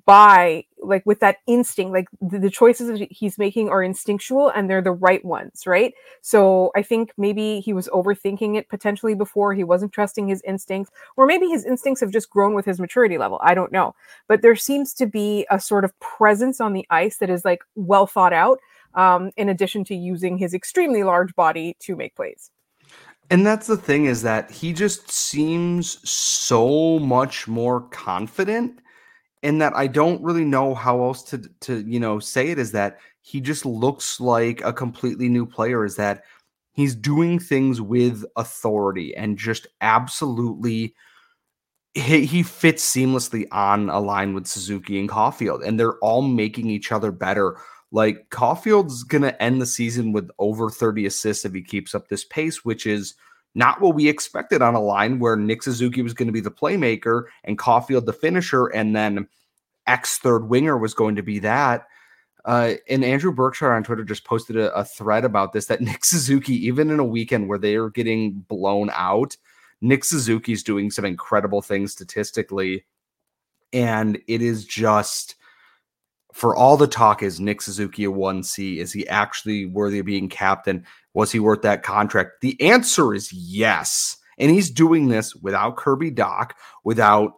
by 0.04 0.62
like 0.82 1.04
with 1.06 1.18
that 1.20 1.38
instinct 1.46 1.92
like 1.92 2.08
the, 2.20 2.38
the, 2.38 2.50
choices 2.50 3.00
he's 3.10 3.38
making 3.38 3.70
are 3.70 3.82
instinctual 3.82 4.50
and 4.50 4.68
they're 4.68 4.82
the 4.82 4.92
right 4.92 5.24
ones 5.24 5.66
right? 5.66 5.94
So 6.20 6.70
i 6.76 6.82
think 6.82 7.12
maybe 7.16 7.60
he 7.60 7.72
was 7.72 7.88
overthinking 7.88 8.56
it 8.56 8.68
potentially 8.68 9.14
before 9.14 9.54
he 9.54 9.64
wasn't 9.64 9.92
trusting 9.92 10.28
his 10.28 10.42
instincts 10.42 10.92
or 11.16 11.24
maybe 11.24 11.46
his 11.46 11.64
instincts 11.64 12.02
have 12.02 12.10
just 12.10 12.28
grown 12.28 12.52
with 12.54 12.66
his 12.66 12.78
maturity 12.78 13.16
level 13.16 13.40
i 13.42 13.54
don't 13.54 13.72
know. 13.72 13.94
But 14.26 14.42
there 14.42 14.56
seems 14.56 14.92
to 14.94 15.06
be 15.06 15.46
a 15.50 15.58
sort 15.58 15.84
of 15.84 15.98
presence 16.00 16.60
on 16.60 16.74
the 16.74 16.86
ice 16.90 17.16
that 17.16 17.30
is 17.30 17.44
like 17.44 17.62
well 17.74 18.06
thought 18.06 18.34
out 18.34 18.58
um, 18.94 19.30
in 19.36 19.48
addition 19.48 19.84
to 19.84 19.94
using 19.94 20.36
his 20.36 20.52
extremely 20.52 21.02
large 21.02 21.34
body 21.34 21.76
to 21.80 21.96
make 21.96 22.14
plays. 22.14 22.50
And 23.30 23.46
that's 23.46 23.66
the 23.66 23.76
thing 23.76 24.06
is 24.06 24.22
that 24.22 24.50
he 24.50 24.72
just 24.72 25.10
seems 25.10 26.08
so 26.08 26.98
much 26.98 27.46
more 27.46 27.82
confident 27.82 28.80
and 29.42 29.60
that 29.60 29.74
I 29.76 29.86
don't 29.86 30.22
really 30.22 30.44
know 30.44 30.74
how 30.74 31.02
else 31.02 31.22
to 31.24 31.38
to 31.60 31.80
you 31.86 32.00
know 32.00 32.18
say 32.18 32.48
it 32.48 32.58
is 32.58 32.72
that 32.72 32.98
he 33.22 33.40
just 33.40 33.66
looks 33.66 34.20
like 34.20 34.62
a 34.64 34.72
completely 34.72 35.28
new 35.28 35.46
player 35.46 35.84
is 35.84 35.96
that 35.96 36.24
he's 36.72 36.94
doing 36.94 37.38
things 37.38 37.80
with 37.80 38.24
authority 38.36 39.14
and 39.16 39.36
just 39.36 39.66
absolutely 39.80 40.94
he, 41.94 42.24
he 42.24 42.42
fits 42.42 42.88
seamlessly 42.88 43.46
on 43.50 43.90
a 43.90 43.98
line 43.98 44.34
with 44.34 44.46
Suzuki 44.46 45.00
and 45.00 45.08
Caufield 45.08 45.66
and 45.66 45.78
they're 45.78 45.98
all 45.98 46.22
making 46.22 46.70
each 46.70 46.92
other 46.92 47.10
better. 47.10 47.56
Like 47.90 48.28
Caufield's 48.30 49.02
going 49.02 49.22
to 49.22 49.42
end 49.42 49.60
the 49.60 49.66
season 49.66 50.12
with 50.12 50.30
over 50.38 50.70
30 50.70 51.06
assists 51.06 51.44
if 51.44 51.52
he 51.52 51.62
keeps 51.62 51.94
up 51.94 52.08
this 52.08 52.24
pace 52.24 52.64
which 52.64 52.86
is 52.86 53.14
not 53.54 53.80
what 53.80 53.94
we 53.94 54.08
expected 54.08 54.62
on 54.62 54.74
a 54.74 54.80
line 54.80 55.18
where 55.18 55.36
Nick 55.36 55.62
Suzuki 55.62 56.02
was 56.02 56.14
going 56.14 56.28
to 56.28 56.32
be 56.32 56.40
the 56.40 56.50
playmaker 56.50 57.24
and 57.44 57.58
Caufield 57.58 58.06
the 58.06 58.12
finisher, 58.12 58.66
and 58.66 58.94
then 58.94 59.28
X 59.86 60.18
third 60.18 60.48
winger 60.48 60.78
was 60.78 60.94
going 60.94 61.16
to 61.16 61.22
be 61.22 61.38
that. 61.40 61.86
Uh, 62.44 62.74
and 62.88 63.04
Andrew 63.04 63.32
Berkshire 63.32 63.72
on 63.72 63.82
Twitter 63.82 64.04
just 64.04 64.24
posted 64.24 64.56
a, 64.56 64.72
a, 64.74 64.84
thread 64.84 65.24
about 65.24 65.52
this 65.52 65.66
that 65.66 65.80
Nick 65.82 66.04
Suzuki, 66.04 66.54
even 66.66 66.90
in 66.90 67.00
a 67.00 67.04
weekend 67.04 67.48
where 67.48 67.58
they 67.58 67.74
are 67.74 67.90
getting 67.90 68.32
blown 68.48 68.90
out, 68.94 69.36
Nick 69.80 70.04
Suzuki's 70.04 70.62
doing 70.62 70.90
some 70.90 71.04
incredible 71.04 71.62
things 71.62 71.92
statistically. 71.92 72.84
And 73.72 74.18
it 74.28 74.40
is 74.40 74.64
just 74.64 75.36
for 76.32 76.54
all 76.54 76.76
the 76.76 76.86
talk 76.86 77.22
is 77.22 77.40
Nick 77.40 77.60
Suzuki 77.60 78.04
a 78.04 78.10
1C? 78.10 78.78
Is 78.78 78.92
he 78.92 79.06
actually 79.08 79.66
worthy 79.66 79.98
of 79.98 80.06
being 80.06 80.28
captain? 80.28 80.86
Was 81.18 81.32
he 81.32 81.40
worth 81.40 81.62
that 81.62 81.82
contract? 81.82 82.42
The 82.42 82.56
answer 82.62 83.12
is 83.12 83.32
yes. 83.32 84.16
And 84.38 84.52
he's 84.52 84.70
doing 84.70 85.08
this 85.08 85.34
without 85.34 85.76
Kirby 85.76 86.12
Dach, 86.12 86.52
without 86.84 87.32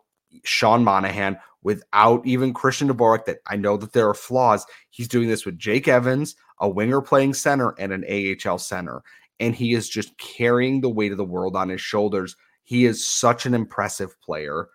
Sean 0.45 0.85
Monahan, 0.85 1.39
without 1.63 2.21
even 2.27 2.53
Christian 2.53 2.89
Dvorak, 2.89 3.25
that 3.25 3.39
I 3.47 3.57
know 3.57 3.79
that 3.79 3.95
there 3.95 4.07
are 4.07 4.13
flaws. 4.13 4.67
He's 4.91 5.09
doing 5.09 5.29
this 5.29 5.47
with 5.47 5.59
Jake 5.59 5.89
Evans, 5.89 6.37
a 6.61 6.69
winger 6.69 7.01
playing 7.01 7.33
center, 7.33 7.75
and 7.79 7.91
an 7.91 8.05
AHL 8.05 8.59
center. 8.59 9.03
And 9.39 9.55
he 9.55 9.73
is 9.73 9.89
just 9.89 10.19
carrying 10.19 10.83
the 10.83 10.91
weight 10.91 11.13
of 11.13 11.17
the 11.17 11.25
world 11.25 11.57
on 11.57 11.71
his 11.71 11.81
shoulders. 11.81 12.37
He 12.65 12.85
is 12.85 13.03
such 13.03 13.47
an 13.47 13.55
impressive 13.55 14.21
player. 14.21 14.69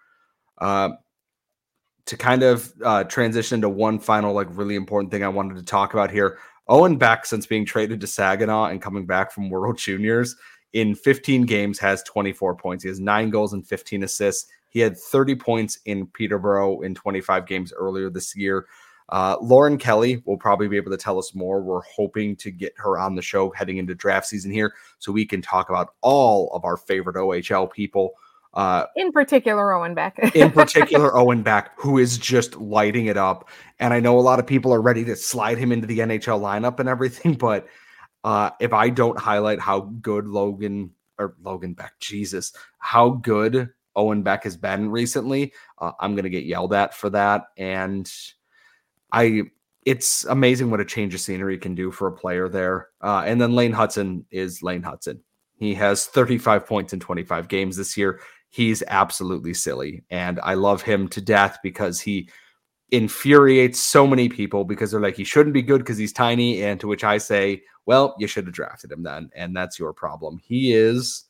Uh, 0.57 0.89
to 2.07 2.17
kind 2.17 2.41
of 2.41 2.73
uh, 2.83 3.03
transition 3.03 3.61
to 3.61 3.69
one 3.69 3.99
final, 3.99 4.33
like, 4.33 4.47
really 4.49 4.75
important 4.75 5.11
thing 5.11 5.23
I 5.23 5.27
wanted 5.27 5.57
to 5.57 5.63
talk 5.63 5.93
about 5.93 6.09
here. 6.09 6.39
Owen 6.67 6.97
Beck, 6.97 7.25
since 7.25 7.45
being 7.45 7.65
traded 7.65 8.01
to 8.01 8.07
Saginaw 8.07 8.65
and 8.65 8.81
coming 8.81 9.05
back 9.05 9.31
from 9.31 9.49
World 9.49 9.77
Juniors, 9.77 10.35
in 10.73 10.93
15 10.93 11.45
games 11.45 11.79
has 11.79 12.03
24 12.03 12.55
points. 12.55 12.83
He 12.83 12.89
has 12.89 12.99
nine 12.99 13.29
goals 13.29 13.53
and 13.53 13.65
15 13.65 14.03
assists. 14.03 14.51
He 14.69 14.81
had 14.81 14.97
30 14.97 15.35
points 15.35 15.79
in 15.85 16.07
Peterborough 16.07 16.81
in 16.81 16.93
25 16.93 17.45
games 17.45 17.71
earlier 17.71 18.09
this 18.09 18.35
year. 18.35 18.65
Uh, 19.09 19.37
Lauren 19.39 19.77
Kelly 19.77 20.21
will 20.25 20.37
probably 20.37 20.67
be 20.67 20.77
able 20.77 20.91
to 20.91 20.97
tell 20.97 21.19
us 21.19 21.35
more. 21.35 21.61
We're 21.61 21.83
hoping 21.83 22.35
to 22.37 22.51
get 22.51 22.73
her 22.77 22.97
on 22.97 23.15
the 23.15 23.21
show 23.21 23.51
heading 23.51 23.77
into 23.77 23.95
draft 23.95 24.25
season 24.25 24.51
here 24.51 24.73
so 24.97 25.11
we 25.11 25.25
can 25.25 25.41
talk 25.41 25.69
about 25.69 25.93
all 26.01 26.49
of 26.53 26.65
our 26.65 26.75
favorite 26.75 27.15
OHL 27.15 27.71
people. 27.71 28.13
Uh, 28.55 28.85
in 28.95 29.11
particular, 29.11 29.73
Owen 29.73 29.93
Beck. 29.93 30.17
in 30.35 30.51
particular, 30.51 31.15
Owen 31.15 31.43
Beck, 31.43 31.71
who 31.77 31.97
is 31.97 32.17
just 32.17 32.55
lighting 32.55 33.07
it 33.07 33.17
up. 33.17 33.49
And 33.79 33.93
I 33.93 33.99
know 33.99 34.17
a 34.17 34.21
lot 34.21 34.39
of 34.39 34.47
people 34.47 34.73
are 34.73 34.81
ready 34.81 35.03
to 35.05 35.15
slide 35.15 35.57
him 35.57 35.71
into 35.71 35.87
the 35.87 35.99
NHL 35.99 36.39
lineup 36.39 36.79
and 36.79 36.87
everything, 36.87 37.33
but 37.39 37.67
uh, 38.23 38.51
if 38.59 38.73
I 38.73 38.89
don't 38.89 39.19
highlight 39.19 39.59
how 39.59 39.81
good 40.01 40.27
Logan 40.27 40.91
or 41.19 41.35
Logan 41.41 41.73
Beck, 41.73 41.93
Jesus, 41.99 42.53
how 42.79 43.09
good 43.09 43.69
Owen 43.95 44.23
Beck 44.23 44.43
has 44.43 44.57
been 44.57 44.89
recently, 44.89 45.53
uh, 45.79 45.91
I'm 45.99 46.13
going 46.15 46.23
to 46.23 46.29
get 46.29 46.45
yelled 46.45 46.73
at 46.73 46.93
for 46.93 47.09
that. 47.11 47.43
And 47.57 48.11
I 49.11 49.43
it's 49.85 50.25
amazing 50.25 50.71
what 50.71 50.79
a 50.79 50.85
change 50.85 51.13
of 51.13 51.21
scenery 51.21 51.59
can 51.59 51.75
do 51.75 51.91
for 51.91 52.07
a 52.07 52.11
player 52.11 52.49
there. 52.49 52.89
Uh, 53.01 53.23
and 53.25 53.39
then 53.39 53.53
Lane 53.53 53.71
Hutson 53.71 54.25
is 54.31 54.63
Lane 54.63 54.81
Hutson. 54.81 55.19
He 55.57 55.75
has 55.75 56.07
35 56.07 56.65
points 56.65 56.91
in 56.91 56.99
25 56.99 57.47
games 57.47 57.77
this 57.77 57.95
year. 57.95 58.19
He's 58.55 58.81
absolutely 58.87 59.53
silly. 59.53 60.05
And 60.09 60.39
I 60.41 60.53
love 60.53 60.81
him 60.81 61.09
to 61.09 61.19
death 61.19 61.57
because 61.61 61.99
he 61.99 62.29
infuriates 62.89 63.81
so 63.81 64.07
many 64.07 64.29
people 64.29 64.63
because 64.63 64.91
they're 64.91 65.01
like, 65.01 65.17
he 65.17 65.25
shouldn't 65.25 65.53
be 65.53 65.61
good 65.61 65.79
because 65.79 65.97
he's 65.97 66.13
tiny. 66.13 66.63
And 66.63 66.79
to 66.79 66.87
which 66.87 67.03
I 67.03 67.17
say, 67.17 67.63
well, 67.85 68.15
you 68.17 68.27
should 68.27 68.45
have 68.45 68.53
drafted 68.53 68.93
him 68.93 69.03
then. 69.03 69.29
And 69.35 69.53
that's 69.53 69.77
your 69.77 69.91
problem. 69.91 70.39
He 70.41 70.71
is 70.71 71.25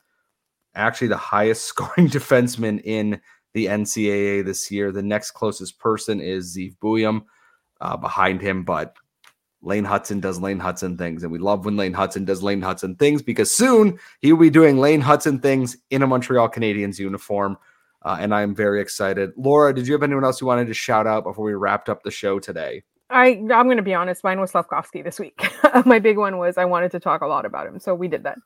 actually 0.76 1.08
the 1.08 1.18
highest 1.18 1.66
scoring 1.68 2.10
defenseman 2.10 2.80
in 2.84 3.20
the 3.56 3.66
NCAA 3.66 4.46
this 4.46 4.70
year. 4.70 4.92
The 4.92 5.02
next 5.02 5.32
closest 5.32 5.80
person 5.80 6.22
is 6.22 6.56
Zeev 6.56 6.78
Buium 6.78 7.24
uh, 7.82 7.98
behind 7.98 8.40
him, 8.40 8.64
but 8.64 8.96
Lane 9.66 9.86
Hutson 9.86 10.22
does 10.22 10.40
Lane 10.40 10.60
Hutson 10.60 10.98
things, 10.98 11.24
and 11.24 11.32
we 11.32 11.40
love 11.40 11.66
when 11.66 11.76
Lane 11.76 11.94
Hutson 11.94 12.24
does 12.24 12.44
Lane 12.44 12.62
Hutson 12.62 12.98
things 12.98 13.22
because 13.22 13.54
soon 13.54 14.00
he 14.22 14.32
will 14.32 14.40
be 14.40 14.50
doing 14.52 14.78
Lane 14.78 15.02
Hutson 15.02 15.42
things 15.42 15.76
in 15.90 16.04
a 16.04 16.08
Montreal 16.08 16.50
Canadiens 16.50 17.00
uniform. 17.00 17.58
Uh, 18.04 18.18
and 18.20 18.36
I'm 18.36 18.54
very 18.54 18.80
excited. 18.80 19.32
Laura, 19.36 19.74
did 19.74 19.88
you 19.88 19.94
have 19.94 20.04
anyone 20.04 20.24
else 20.24 20.40
you 20.40 20.46
wanted 20.46 20.68
to 20.68 20.76
shout 20.76 21.08
out 21.08 21.24
before 21.24 21.44
we 21.44 21.56
wrapped 21.56 21.90
up 21.90 22.04
the 22.04 22.12
show 22.12 22.40
today? 22.40 22.84
I 23.10 23.30
I'm 23.30 23.66
going 23.66 23.78
to 23.78 23.84
be 23.84 23.96
honest. 23.96 24.24
Mine 24.24 24.40
was 24.40 24.52
Slafkovsky 24.52 25.04
this 25.04 25.20
week. 25.20 25.44
My 25.86 25.98
big 25.98 26.18
one 26.18 26.38
was 26.38 26.58
I 26.58 26.66
wanted 26.66 26.92
to 26.92 27.00
talk 27.00 27.22
a 27.22 27.28
lot 27.28 27.46
about 27.46 27.66
him, 27.66 27.80
so 27.80 27.96
we 27.96 28.08
did 28.08 28.24
that. 28.24 28.38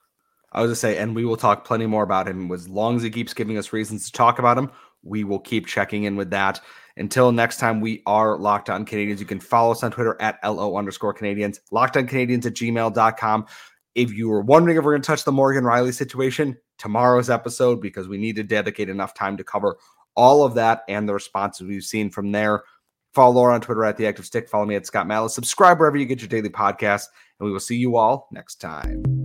I 0.52 0.62
was 0.62 0.72
to 0.72 0.76
say, 0.76 0.98
and 0.98 1.16
we 1.16 1.26
will 1.26 1.38
talk 1.38 1.66
plenty 1.66 1.86
more 1.86 2.04
about 2.04 2.28
him 2.28 2.52
as 2.52 2.68
long 2.68 2.96
as 2.96 3.04
he 3.04 3.10
keeps 3.10 3.34
giving 3.34 3.58
us 3.58 3.72
reasons 3.72 4.06
to 4.06 4.12
talk 4.12 4.40
about 4.40 4.58
him. 4.58 4.72
We 5.04 5.24
will 5.24 5.40
keep 5.40 5.68
checking 5.68 6.04
in 6.04 6.16
with 6.16 6.30
that. 6.32 6.62
Until 6.98 7.32
next 7.32 7.58
time, 7.58 7.80
we 7.80 8.04
are 8.06 8.38
Locked 8.38 8.70
On 8.70 8.86
Canadiens. 8.86 9.20
You 9.20 9.26
can 9.26 9.40
follow 9.40 9.72
us 9.72 9.84
on 9.84 9.92
Twitter 9.92 10.18
at 10.20 10.38
LO 10.44 10.78
underscore 10.78 11.14
Canadiens, 11.14 11.60
locked 11.72 11.96
on 11.96 12.08
Canadiens 12.08 12.46
at 12.46 12.54
gmail.com. 12.54 13.46
If 13.96 14.14
you 14.14 14.30
were 14.30 14.42
wondering 14.42 14.78
if 14.78 14.84
we're 14.84 14.94
going 14.94 15.02
to 15.02 15.08
touch 15.08 15.24
the 15.24 15.32
Morgan 15.32 15.64
Rielly 15.64 15.94
situation, 15.94 16.58
tomorrow's 16.78 17.30
episode, 17.30 17.82
because 17.82 18.08
we 18.08 18.18
need 18.18 18.36
to 18.36 18.44
dedicate 18.44 18.90
enough 18.90 19.14
time 19.14 19.38
to 19.38 19.44
cover 19.44 19.78
all 20.16 20.44
of 20.44 20.56
that 20.56 20.84
and 20.90 21.08
the 21.08 21.14
responses 21.14 21.66
we've 21.66 21.84
seen 21.84 22.10
from 22.10 22.32
there. 22.32 22.64
Follow 23.14 23.36
Laura 23.36 23.54
on 23.56 23.62
Twitter 23.62 23.86
at 23.86 23.98
The 23.98 24.06
Active 24.06 24.26
Stick. 24.26 24.50
Follow 24.50 24.66
me 24.66 24.76
at 24.76 24.86
Scott 24.86 25.08
Malice. 25.08 25.34
Subscribe 25.34 25.80
wherever 25.80 25.98
you 25.98 26.06
get 26.06 26.20
your 26.20 26.28
daily 26.28 26.50
podcast, 26.50 27.06
and 27.40 27.46
we 27.46 27.52
will 27.52 27.60
see 27.60 27.78
you 27.78 27.96
all 27.96 28.28
next 28.32 28.56
time. 28.56 29.19